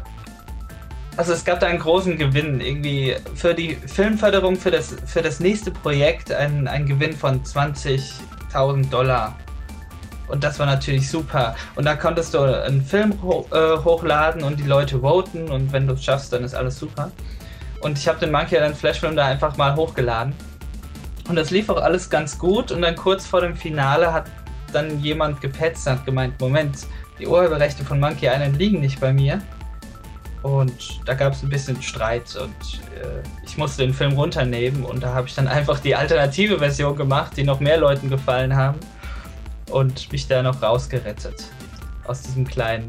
also 1.16 1.32
es 1.32 1.44
gab 1.44 1.60
da 1.60 1.66
einen 1.66 1.78
großen 1.78 2.16
Gewinn, 2.16 2.60
irgendwie 2.60 3.16
für 3.34 3.54
die 3.54 3.74
Filmförderung 3.74 4.56
für 4.56 4.70
das, 4.70 4.96
für 5.06 5.20
das 5.20 5.40
nächste 5.40 5.70
Projekt 5.70 6.32
einen, 6.32 6.66
einen 6.66 6.86
Gewinn 6.86 7.12
von 7.12 7.44
20 7.44 8.14
1000 8.54 8.92
Dollar. 8.92 9.36
Und 10.28 10.42
das 10.42 10.58
war 10.58 10.66
natürlich 10.66 11.10
super. 11.10 11.54
Und 11.74 11.84
da 11.84 11.94
konntest 11.94 12.32
du 12.34 12.40
einen 12.40 12.82
Film 12.82 13.20
ho 13.22 13.46
äh, 13.52 13.76
hochladen 13.84 14.42
und 14.42 14.58
die 14.58 14.66
Leute 14.66 15.00
voten 15.00 15.50
und 15.50 15.72
wenn 15.72 15.86
du 15.86 15.94
es 15.94 16.04
schaffst, 16.04 16.32
dann 16.32 16.42
ist 16.44 16.54
alles 16.54 16.78
super. 16.78 17.10
Und 17.80 17.98
ich 17.98 18.08
habe 18.08 18.18
den 18.20 18.30
Monkey 18.30 18.54
Island 18.54 18.76
Flashfilm 18.76 19.16
da 19.16 19.26
einfach 19.26 19.56
mal 19.56 19.74
hochgeladen. 19.76 20.32
Und 21.28 21.36
das 21.36 21.50
lief 21.50 21.68
auch 21.68 21.80
alles 21.80 22.08
ganz 22.08 22.38
gut 22.38 22.72
und 22.72 22.82
dann 22.82 22.96
kurz 22.96 23.26
vor 23.26 23.40
dem 23.40 23.54
Finale 23.54 24.12
hat 24.12 24.26
dann 24.72 25.00
jemand 25.00 25.40
gepetzt 25.40 25.86
und 25.86 25.94
hat 25.94 26.06
gemeint, 26.06 26.40
Moment, 26.40 26.86
die 27.18 27.26
Urheberrechte 27.26 27.84
von 27.84 28.00
Monkey 28.00 28.26
Island 28.26 28.56
liegen 28.58 28.80
nicht 28.80 29.00
bei 29.00 29.12
mir. 29.12 29.40
Und 30.42 31.00
da 31.06 31.14
gab 31.14 31.34
es 31.34 31.42
ein 31.42 31.48
bisschen 31.48 31.80
Streit 31.82 32.36
und 32.36 32.80
äh, 33.00 33.22
ich 33.44 33.56
musste 33.56 33.82
den 33.82 33.94
Film 33.94 34.14
runternehmen 34.14 34.84
und 34.84 35.02
da 35.02 35.14
habe 35.14 35.28
ich 35.28 35.34
dann 35.34 35.48
einfach 35.48 35.78
die 35.78 35.94
alternative 35.94 36.58
Version 36.58 36.96
gemacht, 36.96 37.36
die 37.36 37.44
noch 37.44 37.60
mehr 37.60 37.78
Leuten 37.78 38.10
gefallen 38.10 38.56
haben 38.56 38.80
und 39.70 40.10
mich 40.12 40.26
da 40.26 40.42
noch 40.42 40.62
rausgerettet 40.62 41.44
aus 42.04 42.22
diesem 42.22 42.46
kleinen, 42.46 42.88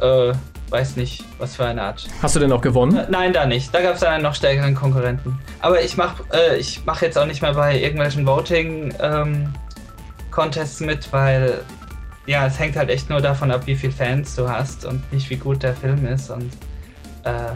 äh, 0.00 0.32
weiß 0.70 0.96
nicht, 0.96 1.24
was 1.38 1.56
für 1.56 1.66
eine 1.66 1.82
Art. 1.82 2.06
Hast 2.22 2.36
du 2.36 2.40
denn 2.40 2.52
auch 2.52 2.62
gewonnen? 2.62 2.96
Äh, 2.96 3.06
nein, 3.10 3.34
da 3.34 3.44
nicht. 3.44 3.74
Da 3.74 3.82
gab 3.82 3.94
es 3.94 4.00
dann 4.00 4.14
einen 4.14 4.22
noch 4.22 4.34
stärkeren 4.34 4.74
Konkurrenten. 4.74 5.38
Aber 5.60 5.82
ich 5.82 5.96
mache 5.96 6.22
äh, 6.32 6.62
mach 6.86 7.02
jetzt 7.02 7.18
auch 7.18 7.26
nicht 7.26 7.42
mehr 7.42 7.54
bei 7.54 7.78
irgendwelchen 7.78 8.26
Voting-Contests 8.26 10.80
ähm, 10.80 10.86
mit, 10.86 11.12
weil 11.12 11.60
ja, 12.26 12.46
es 12.46 12.58
hängt 12.58 12.76
halt 12.76 12.90
echt 12.90 13.10
nur 13.10 13.20
davon 13.20 13.50
ab, 13.50 13.66
wie 13.66 13.74
viele 13.74 13.92
Fans 13.92 14.36
du 14.36 14.48
hast 14.48 14.84
und 14.84 15.12
nicht 15.12 15.28
wie 15.30 15.36
gut 15.36 15.62
der 15.62 15.74
Film 15.74 16.06
ist 16.06 16.30
und 16.30 16.50
äh, 17.24 17.52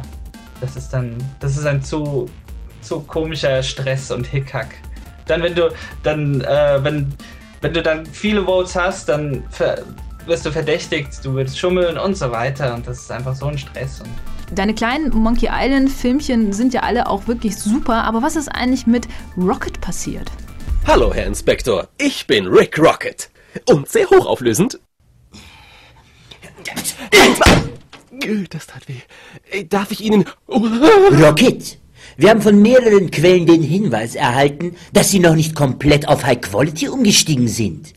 das 0.60 0.76
ist 0.76 0.90
dann, 0.90 1.16
das 1.40 1.56
ist 1.56 1.66
ein 1.66 1.82
zu, 1.82 2.28
zu 2.80 3.00
komischer 3.00 3.62
Stress 3.62 4.10
und 4.10 4.26
Hickhack. 4.26 4.74
Dann, 5.26 5.42
wenn 5.42 5.54
du, 5.54 5.72
dann, 6.02 6.40
äh, 6.42 6.78
wenn, 6.82 7.12
wenn 7.60 7.72
du 7.72 7.82
dann 7.82 8.06
viele 8.06 8.44
Votes 8.44 8.76
hast, 8.76 9.08
dann 9.08 9.44
wirst 10.26 10.46
du 10.46 10.52
verdächtigt, 10.52 11.24
du 11.24 11.34
willst 11.34 11.58
schummeln 11.58 11.98
und 11.98 12.16
so 12.16 12.30
weiter. 12.30 12.74
Und 12.74 12.86
das 12.86 13.00
ist 13.00 13.10
einfach 13.10 13.34
so 13.34 13.46
ein 13.46 13.58
Stress. 13.58 14.00
Und 14.00 14.10
Deine 14.54 14.74
kleinen 14.74 15.10
Monkey 15.10 15.48
Island 15.50 15.90
Filmchen 15.90 16.52
sind 16.52 16.74
ja 16.74 16.80
alle 16.80 17.08
auch 17.08 17.26
wirklich 17.26 17.56
super, 17.56 18.04
aber 18.04 18.22
was 18.22 18.36
ist 18.36 18.48
eigentlich 18.48 18.86
mit 18.86 19.08
Rocket 19.36 19.80
passiert? 19.80 20.30
Hallo, 20.86 21.12
Herr 21.14 21.26
Inspektor. 21.26 21.88
Ich 21.98 22.26
bin 22.26 22.46
Rick 22.46 22.78
Rocket. 22.78 23.30
Und 23.66 23.88
sehr 23.88 24.08
hochauflösend. 24.10 24.78
Das 28.50 28.66
tat 28.66 28.82
weh. 28.88 29.64
Darf 29.64 29.90
ich 29.90 30.00
Ihnen... 30.02 30.24
Rocket, 30.48 31.78
wir 32.16 32.30
haben 32.30 32.42
von 32.42 32.60
mehreren 32.62 33.10
Quellen 33.10 33.46
den 33.46 33.62
Hinweis 33.62 34.14
erhalten, 34.14 34.76
dass 34.92 35.10
Sie 35.10 35.18
noch 35.18 35.34
nicht 35.34 35.54
komplett 35.54 36.06
auf 36.08 36.24
High 36.24 36.40
Quality 36.40 36.88
umgestiegen 36.88 37.48
sind. 37.48 37.92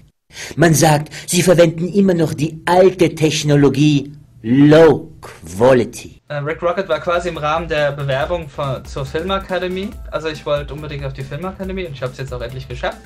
Man 0.55 0.73
sagt, 0.73 1.13
Sie 1.27 1.41
verwenden 1.41 1.87
immer 1.87 2.13
noch 2.13 2.33
die 2.33 2.61
alte 2.65 3.15
Technologie 3.15 4.13
Low 4.41 5.11
Quality. 5.21 6.21
Äh, 6.29 6.35
Rick 6.35 6.61
Rocket 6.61 6.87
war 6.89 6.99
quasi 6.99 7.29
im 7.29 7.37
Rahmen 7.37 7.67
der 7.67 7.91
Bewerbung 7.91 8.49
von, 8.49 8.83
zur 8.85 9.05
Filmakademie. 9.05 9.89
Also 10.11 10.29
ich 10.29 10.45
wollte 10.45 10.73
unbedingt 10.73 11.05
auf 11.05 11.13
die 11.13 11.23
Filmakademie 11.23 11.85
und 11.85 11.93
ich 11.93 12.01
habe 12.01 12.11
es 12.11 12.17
jetzt 12.17 12.33
auch 12.33 12.41
endlich 12.41 12.67
geschafft. 12.67 12.99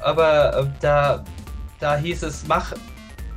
Aber 0.00 0.56
äh, 0.56 0.64
da, 0.80 1.24
da 1.80 1.96
hieß 1.96 2.22
es, 2.22 2.44
mach 2.46 2.74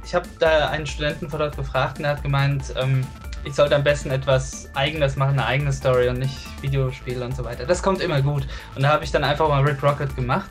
ich 0.04 0.16
habe 0.16 0.28
da 0.40 0.70
einen 0.70 0.86
Studenten 0.86 1.30
von 1.30 1.40
dort 1.40 1.56
gefragt 1.56 2.00
und 2.00 2.06
er 2.06 2.12
hat 2.12 2.24
gemeint, 2.24 2.74
ähm, 2.78 3.06
ich 3.44 3.56
sollte 3.56 3.76
am 3.76 3.84
besten 3.84 4.12
etwas 4.12 4.70
Eigenes 4.76 5.16
machen, 5.16 5.32
eine 5.32 5.46
eigene 5.46 5.74
Story 5.74 6.10
und 6.10 6.20
nicht 6.20 6.38
Videospiele 6.62 7.26
und 7.26 7.36
so 7.36 7.44
weiter. 7.44 7.66
Das 7.66 7.82
kommt 7.82 8.02
immer 8.02 8.22
gut. 8.22 8.48
Und 8.76 8.84
da 8.84 8.90
habe 8.90 9.04
ich 9.04 9.12
dann 9.12 9.24
einfach 9.24 9.48
mal 9.48 9.64
Rick 9.64 9.82
Rocket 9.82 10.16
gemacht. 10.16 10.50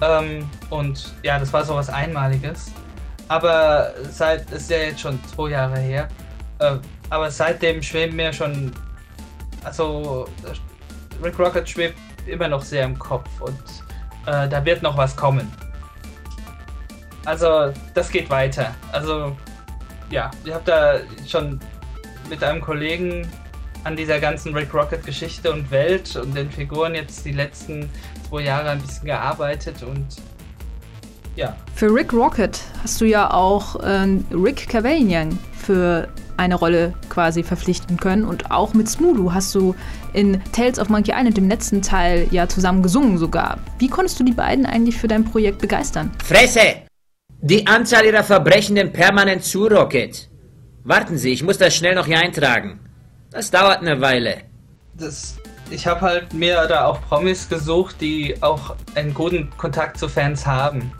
Ähm, 0.00 0.48
und 0.70 1.12
ja, 1.22 1.38
das 1.38 1.52
war 1.52 1.64
so 1.64 1.74
was 1.74 1.88
Einmaliges. 1.88 2.72
Aber 3.28 3.92
seit, 4.10 4.50
ist 4.50 4.70
ja 4.70 4.78
jetzt 4.78 5.00
schon 5.00 5.18
zwei 5.24 5.50
Jahre 5.50 5.78
her, 5.78 6.08
äh, 6.58 6.76
aber 7.08 7.30
seitdem 7.30 7.82
schweben 7.82 8.16
mir 8.16 8.32
schon, 8.32 8.72
also 9.64 10.28
Rick 11.22 11.38
Rocket 11.38 11.68
schwebt 11.68 11.98
immer 12.26 12.48
noch 12.48 12.62
sehr 12.62 12.84
im 12.84 12.98
Kopf 12.98 13.28
und 13.40 13.58
äh, 14.26 14.48
da 14.48 14.64
wird 14.64 14.82
noch 14.82 14.96
was 14.96 15.16
kommen. 15.16 15.50
Also, 17.24 17.72
das 17.94 18.10
geht 18.10 18.28
weiter. 18.30 18.74
Also, 18.92 19.36
ja, 20.10 20.30
ich 20.44 20.52
habe 20.52 20.64
da 20.64 20.94
schon 21.26 21.60
mit 22.28 22.42
einem 22.42 22.60
Kollegen 22.60 23.28
an 23.84 23.96
dieser 23.96 24.20
ganzen 24.20 24.54
Rick 24.54 24.72
Rocket 24.74 25.04
Geschichte 25.04 25.52
und 25.52 25.70
Welt 25.70 26.14
und 26.16 26.36
den 26.36 26.50
Figuren 26.50 26.94
jetzt 26.94 27.24
die 27.24 27.32
letzten 27.32 27.90
zwei 28.28 28.42
Jahre 28.42 28.70
ein 28.70 28.80
bisschen 28.80 29.06
gearbeitet 29.06 29.82
und 29.82 30.06
ja. 31.34 31.56
Für 31.74 31.92
Rick 31.92 32.12
Rocket 32.12 32.60
hast 32.82 33.00
du 33.00 33.06
ja 33.06 33.32
auch 33.32 33.76
äh, 33.80 34.06
Rick 34.32 34.68
Cavanian 34.68 35.38
für 35.54 36.08
eine 36.36 36.54
Rolle 36.56 36.92
quasi 37.08 37.42
verpflichten 37.42 37.96
können. 37.96 38.24
Und 38.24 38.50
auch 38.50 38.74
mit 38.74 38.88
Smulu 38.88 39.32
hast 39.32 39.54
du 39.54 39.74
in 40.12 40.42
Tales 40.52 40.78
of 40.78 40.88
Monkey 40.88 41.12
Island, 41.12 41.36
dem 41.36 41.48
letzten 41.48 41.82
Teil, 41.82 42.26
ja 42.30 42.48
zusammen 42.48 42.82
gesungen 42.82 43.16
sogar. 43.16 43.58
Wie 43.78 43.88
konntest 43.88 44.20
du 44.20 44.24
die 44.24 44.32
beiden 44.32 44.66
eigentlich 44.66 44.96
für 44.96 45.08
dein 45.08 45.24
Projekt 45.24 45.58
begeistern? 45.58 46.10
Fresse! 46.24 46.82
Die 47.44 47.66
Anzahl 47.66 48.04
ihrer 48.04 48.22
Verbrechen 48.22 48.74
nimmt 48.74 48.92
permanent 48.92 49.42
zu, 49.42 49.66
Rocket. 49.66 50.28
Warten 50.84 51.18
Sie, 51.18 51.32
ich 51.32 51.42
muss 51.42 51.58
das 51.58 51.74
schnell 51.74 51.96
noch 51.96 52.06
hier 52.06 52.20
eintragen. 52.20 52.78
Das 53.32 53.50
dauert 53.50 53.78
eine 53.78 54.00
Weile. 54.00 54.42
Das, 54.94 55.38
ich 55.68 55.84
habe 55.88 56.02
halt 56.02 56.32
mir 56.32 56.64
da 56.68 56.84
auch 56.84 57.00
Promis 57.08 57.48
gesucht, 57.48 57.96
die 58.00 58.40
auch 58.44 58.76
einen 58.94 59.12
guten 59.12 59.50
Kontakt 59.56 59.98
zu 59.98 60.08
Fans 60.08 60.46
haben. 60.46 60.92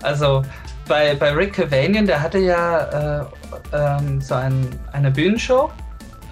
Also 0.00 0.44
bei, 0.86 1.16
bei 1.16 1.32
Rick 1.32 1.54
Cavanian, 1.54 2.06
der 2.06 2.22
hatte 2.22 2.38
ja 2.38 3.22
äh, 3.22 3.24
ähm, 3.72 4.20
so 4.20 4.34
ein, 4.34 4.68
eine 4.92 5.10
Bühnenshow, 5.10 5.68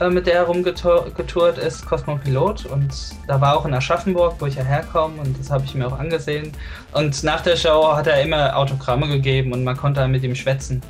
äh, 0.01 0.11
mit 0.11 0.27
der 0.27 0.35
er 0.35 0.43
rumgetourt 0.45 1.59
ist, 1.59 1.87
Cosmopilot. 1.87 2.67
Und 2.67 2.93
da 3.27 3.41
war 3.41 3.57
auch 3.57 3.65
in 3.65 3.75
Aschaffenburg, 3.75 4.35
wo 4.39 4.47
ich 4.47 4.57
ja 4.57 4.63
herkomme, 4.63 5.21
und 5.21 5.39
das 5.39 5.51
habe 5.51 5.65
ich 5.65 5.75
mir 5.75 5.87
auch 5.87 5.99
angesehen. 5.99 6.53
Und 6.93 7.23
nach 7.23 7.41
der 7.41 7.57
Show 7.57 7.95
hat 7.95 8.07
er 8.07 8.23
immer 8.23 8.57
Autogramme 8.57 9.09
gegeben 9.09 9.53
und 9.53 9.65
man 9.65 9.77
konnte 9.77 10.07
mit 10.09 10.23
ihm 10.23 10.35
schwätzen. 10.35 10.83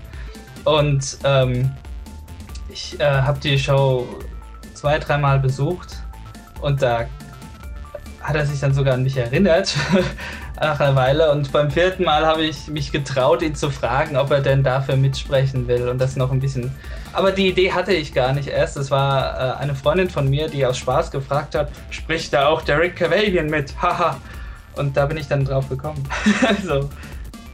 Und 0.64 1.18
ähm, 1.24 1.70
ich 2.68 2.98
äh, 3.00 3.04
habe 3.04 3.38
die 3.38 3.58
Show 3.58 4.08
zwei, 4.74 4.98
dreimal 4.98 5.38
besucht 5.38 5.96
und 6.60 6.82
da 6.82 7.06
hat 8.20 8.34
er 8.34 8.44
sich 8.44 8.58
dann 8.58 8.74
sogar 8.74 8.94
an 8.94 9.04
mich 9.04 9.16
erinnert 9.16 9.74
nach 10.60 10.80
einer 10.80 10.96
Weile. 10.96 11.30
Und 11.30 11.52
beim 11.52 11.70
vierten 11.70 12.04
Mal 12.04 12.26
habe 12.26 12.42
ich 12.42 12.66
mich 12.66 12.90
getraut, 12.90 13.42
ihn 13.42 13.54
zu 13.54 13.70
fragen, 13.70 14.16
ob 14.16 14.32
er 14.32 14.40
denn 14.40 14.64
dafür 14.64 14.96
mitsprechen 14.96 15.68
will 15.68 15.88
und 15.88 15.98
das 15.98 16.16
noch 16.16 16.32
ein 16.32 16.40
bisschen. 16.40 16.74
Aber 17.16 17.33
die 17.33 17.48
Idee 17.48 17.72
hatte 17.72 17.94
ich 17.94 18.12
gar 18.12 18.35
nicht 18.35 18.48
erst. 18.48 18.76
Es 18.76 18.90
war 18.90 19.57
äh, 19.57 19.62
eine 19.62 19.74
Freundin 19.74 20.11
von 20.11 20.29
mir, 20.29 20.48
die 20.48 20.66
aus 20.66 20.76
Spaß 20.76 21.11
gefragt 21.11 21.55
hat, 21.55 21.70
spricht 21.88 22.31
da 22.35 22.48
auch 22.48 22.61
Derek 22.61 22.94
Cavalian 22.94 23.46
mit? 23.46 23.74
Haha. 23.83 24.20
und 24.76 24.94
da 24.94 25.07
bin 25.07 25.16
ich 25.16 25.26
dann 25.26 25.42
drauf 25.42 25.66
gekommen. 25.70 26.07
also, 26.46 26.90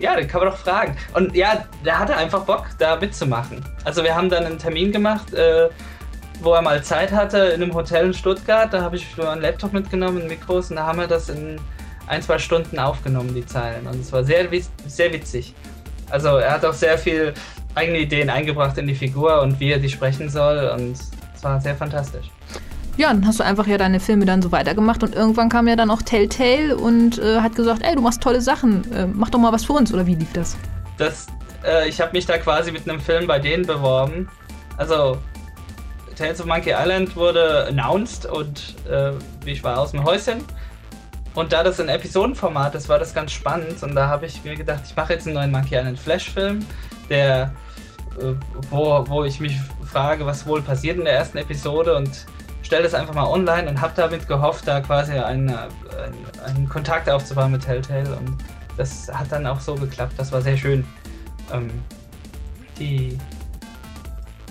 ja, 0.00 0.16
den 0.16 0.26
kann 0.26 0.40
man 0.40 0.50
doch 0.50 0.58
fragen. 0.58 0.96
Und 1.14 1.36
ja, 1.36 1.64
der 1.84 1.96
hatte 1.96 2.16
einfach 2.16 2.40
Bock, 2.40 2.66
da 2.80 2.96
mitzumachen. 2.96 3.64
Also 3.84 4.02
wir 4.02 4.16
haben 4.16 4.28
dann 4.28 4.44
einen 4.44 4.58
Termin 4.58 4.90
gemacht. 4.90 5.32
Äh, 5.32 5.68
wo 6.40 6.54
er 6.54 6.62
mal 6.62 6.82
Zeit 6.82 7.12
hatte 7.12 7.38
in 7.38 7.62
einem 7.62 7.72
Hotel 7.72 8.06
in 8.06 8.14
Stuttgart. 8.14 8.72
Da 8.72 8.82
habe 8.82 8.96
ich 8.96 9.06
einen 9.16 9.42
Laptop 9.42 9.72
mitgenommen, 9.72 10.26
Mikros 10.26 10.70
und 10.70 10.76
da 10.76 10.86
haben 10.86 10.98
wir 10.98 11.06
das 11.06 11.28
in 11.28 11.60
ein, 12.08 12.20
zwei 12.20 12.38
Stunden 12.38 12.80
aufgenommen, 12.80 13.32
die 13.32 13.46
Zeilen. 13.46 13.86
Und 13.86 14.00
es 14.00 14.10
war 14.10 14.24
sehr, 14.24 14.48
sehr 14.88 15.12
witzig. 15.12 15.54
Also 16.10 16.28
er 16.38 16.50
hat 16.50 16.64
auch 16.64 16.72
sehr 16.72 16.98
viel 16.98 17.32
eigene 17.74 17.98
Ideen 17.98 18.30
eingebracht 18.30 18.78
in 18.78 18.86
die 18.86 18.94
Figur 18.94 19.40
und 19.42 19.58
wie 19.60 19.70
er 19.70 19.78
die 19.78 19.88
sprechen 19.88 20.28
soll 20.28 20.70
und 20.76 20.92
es 20.92 21.42
war 21.42 21.60
sehr 21.60 21.74
fantastisch. 21.74 22.30
Ja, 22.98 23.08
dann 23.08 23.26
hast 23.26 23.40
du 23.40 23.44
einfach 23.44 23.66
ja 23.66 23.78
deine 23.78 24.00
Filme 24.00 24.26
dann 24.26 24.42
so 24.42 24.52
weitergemacht 24.52 25.02
und 25.02 25.14
irgendwann 25.14 25.48
kam 25.48 25.66
ja 25.66 25.76
dann 25.76 25.90
auch 25.90 26.02
Telltale 26.02 26.76
und 26.76 27.18
äh, 27.18 27.40
hat 27.40 27.54
gesagt, 27.54 27.82
ey, 27.82 27.94
du 27.94 28.02
machst 28.02 28.20
tolle 28.20 28.40
Sachen, 28.40 28.90
äh, 28.92 29.06
mach 29.06 29.30
doch 29.30 29.38
mal 29.38 29.52
was 29.52 29.64
für 29.64 29.72
uns 29.72 29.92
oder 29.94 30.06
wie 30.06 30.14
lief 30.14 30.32
das? 30.34 30.56
Das, 30.98 31.26
äh, 31.64 31.88
ich 31.88 32.00
habe 32.00 32.12
mich 32.12 32.26
da 32.26 32.36
quasi 32.36 32.70
mit 32.70 32.88
einem 32.88 33.00
Film 33.00 33.26
bei 33.26 33.38
denen 33.38 33.66
beworben. 33.66 34.28
Also 34.76 35.16
Tales 36.16 36.40
of 36.40 36.46
Monkey 36.46 36.72
Island 36.72 37.16
wurde 37.16 37.66
announced 37.66 38.26
und 38.26 38.76
äh, 38.90 39.12
ich 39.46 39.64
war 39.64 39.78
aus 39.78 39.92
dem 39.92 40.04
Häuschen. 40.04 40.44
Und 41.34 41.52
da 41.52 41.64
das 41.64 41.80
ein 41.80 41.88
Episodenformat 41.88 42.74
ist, 42.74 42.88
war 42.90 42.98
das 42.98 43.14
ganz 43.14 43.32
spannend. 43.32 43.82
Und 43.82 43.94
da 43.94 44.08
habe 44.08 44.26
ich 44.26 44.44
mir 44.44 44.54
gedacht, 44.54 44.82
ich 44.86 44.94
mache 44.94 45.14
jetzt 45.14 45.26
einen 45.26 45.34
neuen 45.34 45.50
Monkey 45.50 45.74
Island 45.76 45.98
Flash-Film, 45.98 46.66
der, 47.12 47.52
äh, 48.18 48.34
wo, 48.70 49.04
wo 49.08 49.24
ich 49.24 49.38
mich 49.40 49.56
frage, 49.84 50.26
was 50.26 50.46
wohl 50.46 50.62
passiert 50.62 50.98
in 50.98 51.04
der 51.04 51.14
ersten 51.14 51.38
Episode 51.38 51.96
und 51.96 52.26
stelle 52.62 52.84
das 52.84 52.94
einfach 52.94 53.14
mal 53.14 53.26
online 53.26 53.68
und 53.68 53.80
habe 53.80 53.92
damit 53.94 54.26
gehofft, 54.26 54.66
da 54.66 54.80
quasi 54.80 55.12
einen, 55.12 55.50
einen, 55.50 55.66
einen, 56.46 56.68
Kontakt 56.68 57.08
aufzubauen 57.08 57.52
mit 57.52 57.64
Telltale. 57.64 58.16
Und 58.16 58.38
das 58.76 59.10
hat 59.12 59.30
dann 59.30 59.46
auch 59.46 59.60
so 59.60 59.74
geklappt. 59.74 60.14
Das 60.16 60.32
war 60.32 60.40
sehr 60.40 60.56
schön. 60.56 60.84
Ähm, 61.52 61.70
die 62.78 63.18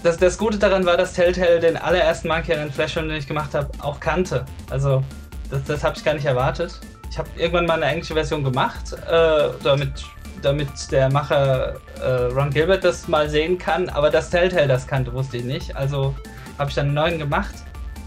das, 0.04 0.18
das 0.18 0.38
Gute 0.38 0.58
daran 0.58 0.86
war, 0.86 0.98
dass 0.98 1.14
Telltale 1.14 1.60
den 1.60 1.78
allerersten 1.78 2.28
Monkey 2.28 2.52
Island 2.52 2.74
Flash, 2.74 2.96
den 2.96 3.10
ich 3.12 3.28
gemacht 3.28 3.54
habe, 3.54 3.70
auch 3.80 4.00
kannte. 4.00 4.46
Also, 4.70 5.04
das, 5.50 5.64
das 5.66 5.84
habe 5.84 5.96
ich 5.96 6.04
gar 6.04 6.14
nicht 6.14 6.26
erwartet. 6.26 6.80
Ich 7.10 7.18
habe 7.18 7.30
irgendwann 7.38 7.66
mal 7.66 7.76
eine 7.76 7.86
englische 7.86 8.14
Version 8.14 8.44
gemacht, 8.44 8.94
äh, 8.94 9.50
damit, 9.64 10.06
damit 10.42 10.70
der 10.92 11.12
Macher 11.12 11.76
äh, 12.02 12.10
Ron 12.34 12.50
Gilbert 12.50 12.84
das 12.84 13.08
mal 13.08 13.30
sehen 13.30 13.58
kann, 13.58 13.90
aber 13.90 14.10
dass 14.10 14.30
Telltale 14.30 14.68
das 14.68 14.88
kannte, 14.88 15.14
wusste 15.14 15.38
ich 15.38 15.44
nicht. 15.44 15.76
Also 15.76 16.16
habe 16.58 16.70
ich 16.70 16.76
dann 16.76 16.88
einen 16.88 16.96
neuen 16.96 17.20
gemacht 17.20 17.54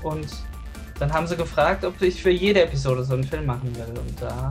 und 0.03 0.29
dann 0.99 1.13
haben 1.13 1.27
sie 1.27 1.37
gefragt, 1.37 1.85
ob 1.85 2.01
ich 2.03 2.23
für 2.23 2.31
jede 2.31 2.63
Episode 2.63 3.05
so 3.05 3.15
einen 3.15 3.25
Film 3.25 3.47
machen 3.47 3.75
will. 3.75 3.99
Und, 3.99 4.23
da, 4.23 4.51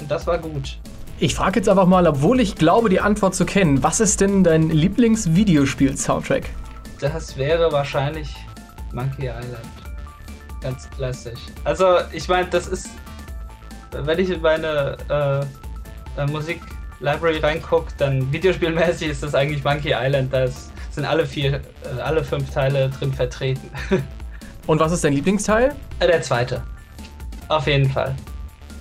und 0.00 0.10
das 0.10 0.26
war 0.26 0.38
gut. 0.38 0.78
Ich 1.20 1.34
frage 1.34 1.58
jetzt 1.58 1.68
einfach 1.68 1.86
mal, 1.86 2.06
obwohl 2.06 2.40
ich 2.40 2.54
glaube, 2.54 2.88
die 2.88 3.00
Antwort 3.00 3.34
zu 3.34 3.44
kennen, 3.44 3.82
was 3.82 3.98
ist 3.98 4.20
denn 4.20 4.44
dein 4.44 4.70
Lieblings-Videospiel-Soundtrack? 4.70 6.44
Das 7.00 7.36
wäre 7.36 7.72
wahrscheinlich 7.72 8.36
Monkey 8.92 9.26
Island. 9.26 9.66
Ganz 10.60 10.88
klassisch. 10.90 11.40
Also, 11.64 11.98
ich 12.12 12.28
meine, 12.28 12.48
das 12.48 12.66
ist, 12.66 12.90
wenn 13.90 14.18
ich 14.18 14.30
in 14.30 14.40
meine 14.40 14.96
äh, 15.08 16.20
äh, 16.20 16.26
Musik-Library 17.00 17.38
reingucke, 17.38 17.92
dann 17.98 18.32
videospielmäßig 18.32 19.08
ist 19.08 19.22
das 19.22 19.34
eigentlich 19.34 19.64
Monkey 19.64 19.94
Island. 19.94 20.32
Da 20.32 20.46
sind 20.90 21.04
alle 21.04 21.26
vier, 21.26 21.54
äh, 21.54 22.00
alle 22.00 22.24
fünf 22.24 22.50
Teile 22.50 22.90
drin 22.90 23.12
vertreten. 23.12 23.70
Und 24.66 24.80
was 24.80 24.92
ist 24.92 25.04
dein 25.04 25.12
Lieblingsteil? 25.14 25.74
Äh, 26.00 26.06
der 26.06 26.22
zweite. 26.22 26.62
Auf 27.48 27.66
jeden 27.66 27.90
Fall. 27.90 28.14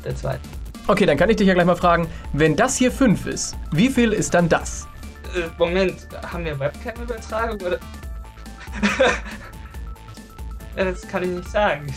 Der 0.04 0.16
zweite. 0.16 0.42
Okay, 0.88 1.06
dann 1.06 1.18
kann 1.18 1.30
ich 1.30 1.36
dich 1.36 1.48
ja 1.48 1.54
gleich 1.54 1.66
mal 1.66 1.76
fragen, 1.76 2.08
wenn 2.34 2.56
das 2.56 2.78
hier 2.78 2.92
5 2.92 3.26
ist, 3.28 3.56
wie 3.72 3.90
viel 3.90 4.14
ist 4.14 4.34
dann 4.34 4.48
das? 4.48 4.88
Äh, 5.36 5.48
Moment, 5.58 6.08
haben 6.32 6.46
wir 6.46 6.58
Webcam-Übertragung 6.58 7.60
oder? 7.62 7.78
ja, 10.78 10.86
das 10.86 11.08
kann 11.08 11.24
ich 11.24 11.30
nicht 11.30 11.50
sagen. 11.50 11.88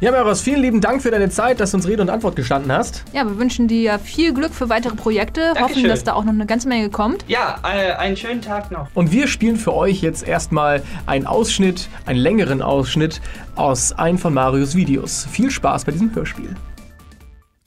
ja, 0.00 0.10
Maros, 0.10 0.42
vielen 0.42 0.60
lieben 0.60 0.80
Dank 0.80 1.00
für 1.02 1.10
deine 1.10 1.30
Zeit, 1.30 1.60
dass 1.60 1.70
du 1.70 1.76
uns 1.76 1.86
Rede 1.86 2.02
und 2.02 2.10
Antwort 2.10 2.36
gestanden 2.36 2.72
hast. 2.72 3.04
Ja, 3.12 3.24
wir 3.24 3.38
wünschen 3.38 3.68
dir 3.68 3.98
viel 3.98 4.34
Glück 4.34 4.52
für 4.52 4.68
weitere 4.68 4.96
Projekte, 4.96 5.52
Dankeschön. 5.54 5.68
hoffen, 5.68 5.88
dass 5.88 6.04
da 6.04 6.14
auch 6.14 6.24
noch 6.24 6.32
eine 6.32 6.46
ganze 6.46 6.68
Menge 6.68 6.90
kommt. 6.90 7.24
Ja, 7.28 7.60
äh, 7.62 7.92
einen 7.92 8.16
schönen 8.16 8.42
Tag 8.42 8.70
noch. 8.70 8.88
Und 8.94 9.12
wir 9.12 9.28
spielen 9.28 9.56
für 9.56 9.74
euch 9.74 10.02
jetzt 10.02 10.26
erstmal 10.26 10.82
einen 11.06 11.26
Ausschnitt, 11.26 11.88
einen 12.06 12.18
längeren 12.18 12.62
Ausschnitt 12.62 13.20
aus 13.54 13.92
einem 13.92 14.18
von 14.18 14.34
Marios 14.34 14.74
Videos. 14.74 15.26
Viel 15.30 15.50
Spaß 15.50 15.84
bei 15.84 15.92
diesem 15.92 16.14
Hörspiel. 16.14 16.56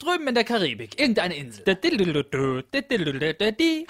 Drüben 0.04 0.28
in 0.28 0.34
der 0.34 0.44
Karibik, 0.44 1.00
irgendeine 1.00 1.34
Insel. 1.34 1.64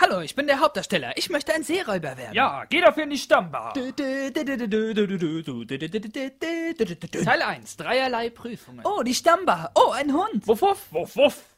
Hallo, 0.01 0.21
ich 0.21 0.37
bin 0.37 0.47
der 0.47 0.61
Hauptdarsteller. 0.61 1.17
Ich 1.17 1.29
möchte 1.29 1.53
ein 1.53 1.65
Seeräuber 1.65 2.17
werden. 2.17 2.35
Ja, 2.35 2.65
geh 2.71 2.81
dafür 2.81 3.03
in 3.03 3.11
die 3.11 3.19
Stammbar. 3.19 3.75
Teil 7.25 7.43
1, 7.43 7.77
dreierlei 7.77 8.31
Prüfungen. 8.31 8.85
Oh, 8.85 9.03
die 9.03 9.15
Stammbar. 9.15 9.73
Oh, 9.75 9.91
ein 9.91 10.13
Hund. 10.13 10.47
Wuff, 10.47 10.63
wuff, 10.63 10.87
wuff, 10.93 11.17
wuff. 11.17 11.54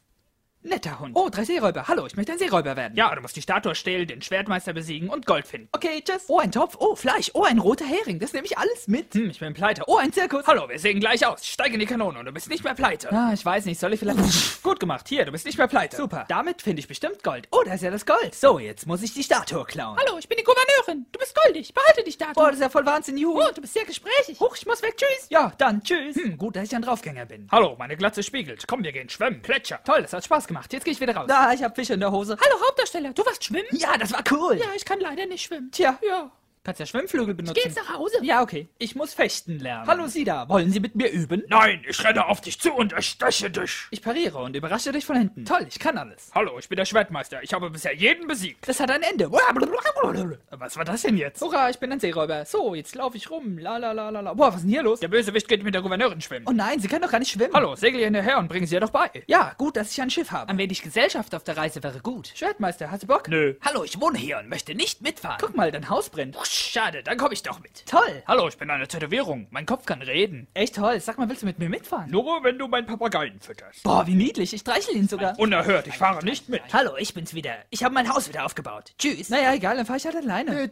Netter 0.63 0.99
Hund. 0.99 1.15
Oh, 1.15 1.29
drei 1.29 1.45
Seeräuber. 1.45 1.87
Hallo, 1.87 2.05
ich 2.07 2.17
möchte 2.17 2.31
ein 2.31 2.39
Seeräuber 2.39 2.75
werden. 2.75 2.97
Ja, 2.97 3.13
du 3.13 3.21
musst 3.21 3.35
die 3.35 3.41
Statue 3.41 3.75
stehlen, 3.75 4.07
den 4.07 4.21
Schwertmeister 4.21 4.73
besiegen 4.73 5.09
und 5.09 5.25
Gold 5.25 5.47
finden. 5.47 5.69
Okay, 5.71 6.03
tschüss. 6.03 6.25
Oh, 6.27 6.39
ein 6.39 6.51
Topf. 6.51 6.75
Oh, 6.79 6.95
Fleisch. 6.95 7.31
Oh, 7.35 7.43
ein 7.43 7.59
roter 7.59 7.85
Hering. 7.85 8.19
Das 8.19 8.33
nehme 8.33 8.45
ich 8.45 8.57
alles 8.57 8.87
mit. 8.87 9.13
Hm, 9.13 9.29
ich 9.29 9.39
bin 9.39 9.53
pleite. 9.53 9.83
Oh, 9.87 9.97
ein 9.97 10.11
Zirkus. 10.11 10.45
Hallo, 10.47 10.67
wir 10.67 10.79
sehen 10.79 10.99
gleich 10.99 11.25
aus. 11.25 11.45
Steig 11.45 11.73
in 11.73 11.79
die 11.79 11.85
Kanone 11.85 12.19
und 12.19 12.25
du 12.25 12.31
bist 12.31 12.49
nicht 12.49 12.63
mehr 12.63 12.73
pleite. 12.73 13.11
Ah, 13.11 13.31
ich 13.33 13.45
weiß 13.45 13.65
nicht. 13.65 13.79
Soll 13.79 13.93
ich 13.93 13.99
vielleicht... 13.99 14.63
Gut 14.63 14.79
gemacht. 14.79 15.07
Hier, 15.07 15.23
du 15.25 15.31
bist 15.31 15.45
nicht 15.45 15.57
mehr 15.57 15.67
pleite. 15.67 15.95
Super. 15.95 16.25
Damit 16.27 16.61
finde 16.61 16.81
ich 16.81 16.87
bestimmt 16.87 17.23
Gold. 17.23 17.47
Oh, 17.51 17.61
da 17.63 17.75
ist 17.75 17.83
ja 17.83 17.91
das 17.91 18.05
Gold. 18.05 18.35
So, 18.35 18.59
jetzt 18.59 18.87
muss 18.87 19.03
ich 19.03 19.13
die 19.13 19.23
Statue 19.23 19.63
klauen. 19.63 19.97
Hallo, 19.97 20.17
ich 20.17 20.27
bin 20.27 20.37
die 20.37 20.43
Gouverneurin. 20.43 21.05
Du 21.11 21.19
bist 21.19 21.37
goldig. 21.43 21.73
Behalte 21.73 22.03
die 22.03 22.11
Statue. 22.11 22.43
Oh, 22.43 22.47
das 22.47 22.55
ist 22.55 22.61
ja 22.61 22.69
voll 22.69 22.85
Wahnsinn. 22.85 23.17
Juhu. 23.17 23.39
Oh, 23.39 23.51
du 23.55 23.61
bist 23.61 23.73
sehr 23.73 23.85
gesprächig. 23.85 24.39
Huch, 24.39 24.55
ich 24.57 24.65
muss 24.65 24.81
weg. 24.81 24.97
Tschüss. 24.97 25.27
Ja, 25.29 25.53
dann 25.57 25.81
tschüss. 25.83 26.15
Hm, 26.17 26.37
gut, 26.37 26.55
dass 26.57 26.63
ich 26.65 26.75
ein 26.75 26.81
Draufgänger 26.81 27.25
bin. 27.25 27.47
Hallo, 27.51 27.75
meine 27.77 27.95
Glatze 27.95 28.23
spiegelt. 28.23 28.67
Komm, 28.67 28.83
wir 28.83 28.91
gehen 28.91 29.07
schwimmen. 29.07 29.41
Plätscher. 29.41 29.79
Toll, 29.85 30.01
das 30.01 30.11
hat 30.11 30.25
Spaß 30.25 30.47
gemacht. 30.47 30.56
Jetzt 30.69 30.83
gehe 30.83 30.93
ich 30.93 31.01
wieder 31.01 31.15
raus. 31.15 31.29
Ah, 31.29 31.53
ich 31.53 31.63
habe 31.63 31.73
Fische 31.75 31.93
in 31.93 31.99
der 31.99 32.11
Hose. 32.11 32.37
Hallo 32.39 32.55
Hauptdarsteller, 32.67 33.13
du 33.13 33.25
warst 33.25 33.43
schwimmen? 33.43 33.67
Ja, 33.71 33.97
das 33.97 34.11
war 34.11 34.23
cool. 34.31 34.57
Ja, 34.57 34.67
ich 34.75 34.85
kann 34.85 34.99
leider 34.99 35.25
nicht 35.25 35.43
schwimmen. 35.43 35.71
Tja. 35.71 35.99
Ja. 36.07 36.31
Kannst 36.67 36.81
ja 36.81 36.85
Schwimmflügel 36.85 37.33
benutzen. 37.33 37.55
Ich 37.55 37.63
geh 37.63 37.69
jetzt 37.69 37.77
nach 37.77 37.93
Hause. 37.93 38.17
Ja, 38.23 38.41
okay. 38.41 38.67
Ich 38.77 38.93
muss 38.93 39.13
fechten 39.13 39.57
lernen. 39.57 39.87
Hallo 39.87 40.07
Sie 40.07 40.25
da, 40.25 40.49
wollen 40.49 40.69
Sie 40.69 40.81
mit 40.81 40.95
mir 40.95 41.09
üben? 41.09 41.43
Nein, 41.47 41.81
ich 41.87 42.03
renne 42.03 42.25
auf 42.25 42.41
dich 42.41 42.59
zu 42.59 42.73
und 42.73 42.91
ersteche 42.91 43.49
dich. 43.49 43.85
Ich 43.89 44.01
pariere 44.01 44.39
und 44.39 44.53
überrasche 44.53 44.91
dich 44.91 45.05
von 45.05 45.15
hinten. 45.15 45.45
Toll, 45.45 45.65
ich 45.69 45.79
kann 45.79 45.97
alles. 45.97 46.29
Hallo, 46.35 46.59
ich 46.59 46.67
bin 46.67 46.75
der 46.75 46.83
Schwertmeister. 46.83 47.41
Ich 47.41 47.53
habe 47.53 47.69
bisher 47.69 47.95
jeden 47.95 48.27
besiegt. 48.27 48.67
Das 48.67 48.81
hat 48.81 48.91
ein 48.91 49.01
Ende. 49.01 49.31
Was 49.31 50.75
war 50.75 50.83
das 50.83 51.03
denn 51.03 51.15
jetzt? 51.15 51.41
Hurra, 51.41 51.69
ich 51.69 51.79
bin 51.79 51.89
ein 51.89 52.01
Seeräuber. 52.01 52.43
So, 52.43 52.75
jetzt 52.75 52.95
laufe 52.95 53.15
ich 53.15 53.31
rum. 53.31 53.57
La 53.59 53.77
la 53.77 53.93
la 53.93 54.09
la 54.09 54.19
la. 54.19 54.33
Boah, 54.33 54.47
was 54.47 54.55
ist 54.55 54.63
denn 54.63 54.71
hier 54.71 54.83
los? 54.83 54.99
Der 54.99 55.07
Bösewicht 55.07 55.47
geht 55.47 55.63
mit 55.63 55.73
der 55.73 55.81
Gouverneurin 55.81 56.19
schwimmen. 56.19 56.47
Oh 56.49 56.51
nein, 56.51 56.81
sie 56.81 56.89
kann 56.89 57.01
doch 57.01 57.11
gar 57.11 57.19
nicht 57.19 57.31
schwimmen. 57.31 57.53
Hallo, 57.53 57.77
segel 57.77 58.01
ihr 58.01 58.07
hinterher 58.07 58.39
und 58.39 58.49
bringen 58.49 58.67
sie 58.67 58.75
ihr 58.75 58.81
doch 58.81 58.89
bei. 58.89 59.09
Ja, 59.27 59.53
gut, 59.57 59.77
dass 59.77 59.93
ich 59.93 60.01
ein 60.01 60.09
Schiff 60.09 60.31
habe. 60.31 60.49
Ein 60.49 60.57
wenig 60.57 60.81
Gesellschaft 60.81 61.33
auf 61.33 61.45
der 61.45 61.55
Reise 61.55 61.81
wäre 61.81 62.01
gut. 62.01 62.33
Schwertmeister, 62.35 62.91
hast 62.91 63.03
du 63.03 63.07
Bock? 63.07 63.29
Nö. 63.29 63.55
Hallo, 63.61 63.85
ich 63.85 64.01
wohne 64.01 64.17
hier 64.17 64.39
und 64.39 64.49
möchte 64.49 64.75
nicht 64.75 65.01
mitfahren. 65.01 65.37
Guck 65.39 65.55
mal, 65.55 65.71
dein 65.71 65.87
Haus 65.87 66.09
brennt. 66.09 66.35
Schade, 66.57 67.03
dann 67.03 67.17
komme 67.17 67.33
ich 67.33 67.43
doch 67.43 67.59
mit. 67.59 67.85
Toll. 67.85 68.23
Hallo, 68.27 68.47
ich 68.47 68.57
bin 68.57 68.69
eine 68.69 68.87
Tätowierung. 68.87 69.47
Mein 69.51 69.65
Kopf 69.65 69.85
kann 69.85 70.01
reden. 70.01 70.47
Echt 70.53 70.75
toll. 70.75 70.99
Sag 70.99 71.17
mal, 71.17 71.29
willst 71.29 71.41
du 71.43 71.45
mit 71.45 71.59
mir 71.59 71.69
mitfahren? 71.69 72.09
Nur 72.09 72.43
wenn 72.43 72.57
du 72.57 72.67
meinen 72.67 72.85
Papageien 72.85 73.39
fütterst. 73.39 73.83
Boah, 73.83 74.05
wie 74.07 74.15
niedlich. 74.15 74.53
Ich 74.53 74.61
streichel 74.61 74.95
ihn 74.95 75.07
sogar. 75.07 75.37
Unerhört, 75.39 75.87
ich 75.87 75.95
fahre 75.95 76.23
nicht 76.23 76.49
mit. 76.49 76.61
Hallo, 76.73 76.97
ich 76.97 77.13
bin's 77.13 77.33
wieder. 77.33 77.55
Ich 77.69 77.83
habe 77.83 77.93
mein 77.93 78.13
Haus 78.13 78.27
wieder 78.27 78.45
aufgebaut. 78.45 78.93
Tschüss. 78.97 79.29
Naja, 79.29 79.53
egal, 79.53 79.77
dann 79.77 79.85
fahr 79.85 79.97
ich 79.97 80.05
halt 80.05 80.15
alleine. 80.15 80.63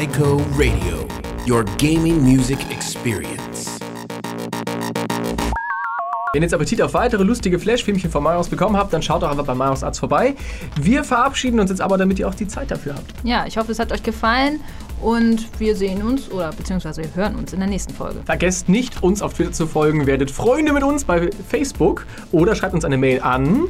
ICO 0.00 0.36
Radio, 0.56 1.08
your 1.46 1.64
gaming 1.78 2.22
music 2.22 2.58
experience. 2.70 3.77
Wenn 6.34 6.42
ihr 6.42 6.46
jetzt 6.46 6.54
Appetit 6.54 6.82
auf 6.82 6.92
weitere 6.92 7.22
lustige 7.22 7.58
Flash-Filmchen 7.58 8.10
von 8.10 8.22
Marius 8.22 8.48
bekommen 8.48 8.76
habt, 8.76 8.92
dann 8.92 9.00
schaut 9.00 9.22
doch 9.22 9.30
einfach 9.30 9.46
bei 9.46 9.54
Marius 9.54 9.82
Arzt 9.82 9.98
vorbei. 9.98 10.34
Wir 10.78 11.02
verabschieden 11.02 11.58
uns 11.58 11.70
jetzt 11.70 11.80
aber, 11.80 11.96
damit 11.96 12.18
ihr 12.18 12.28
auch 12.28 12.34
die 12.34 12.46
Zeit 12.46 12.70
dafür 12.70 12.96
habt. 12.96 13.14
Ja, 13.24 13.46
ich 13.46 13.56
hoffe, 13.56 13.72
es 13.72 13.78
hat 13.78 13.92
euch 13.92 14.02
gefallen 14.02 14.60
und 15.00 15.48
wir 15.58 15.74
sehen 15.74 16.02
uns 16.02 16.30
oder 16.30 16.50
beziehungsweise 16.52 17.02
wir 17.02 17.14
hören 17.14 17.34
uns 17.36 17.54
in 17.54 17.60
der 17.60 17.68
nächsten 17.68 17.94
Folge. 17.94 18.20
Vergesst 18.26 18.68
nicht, 18.68 19.02
uns 19.02 19.22
auf 19.22 19.32
Twitter 19.34 19.52
zu 19.52 19.66
folgen, 19.66 20.06
werdet 20.06 20.30
Freunde 20.30 20.74
mit 20.74 20.82
uns 20.82 21.04
bei 21.04 21.30
Facebook 21.48 22.06
oder 22.30 22.54
schreibt 22.54 22.74
uns 22.74 22.84
eine 22.84 22.98
Mail 22.98 23.22
an 23.22 23.64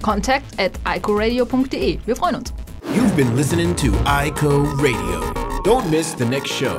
Contact 0.00 0.44
at 0.60 0.72
icoradio.de. 0.86 1.98
Wir 2.06 2.16
freuen 2.16 2.36
uns. 2.36 2.52
You've 2.94 3.16
been 3.16 3.36
listening 3.36 3.74
to 3.74 3.88
ICO 4.06 4.62
Radio. 4.76 5.32
Don't 5.64 5.90
miss 5.90 6.14
the 6.16 6.24
next 6.24 6.52
show. 6.52 6.78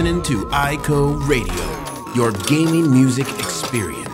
Listening 0.00 0.22
to 0.22 0.46
ICO 0.46 1.28
Radio, 1.28 2.14
your 2.14 2.32
gaming 2.48 2.90
music 2.90 3.28
experience. 3.38 4.09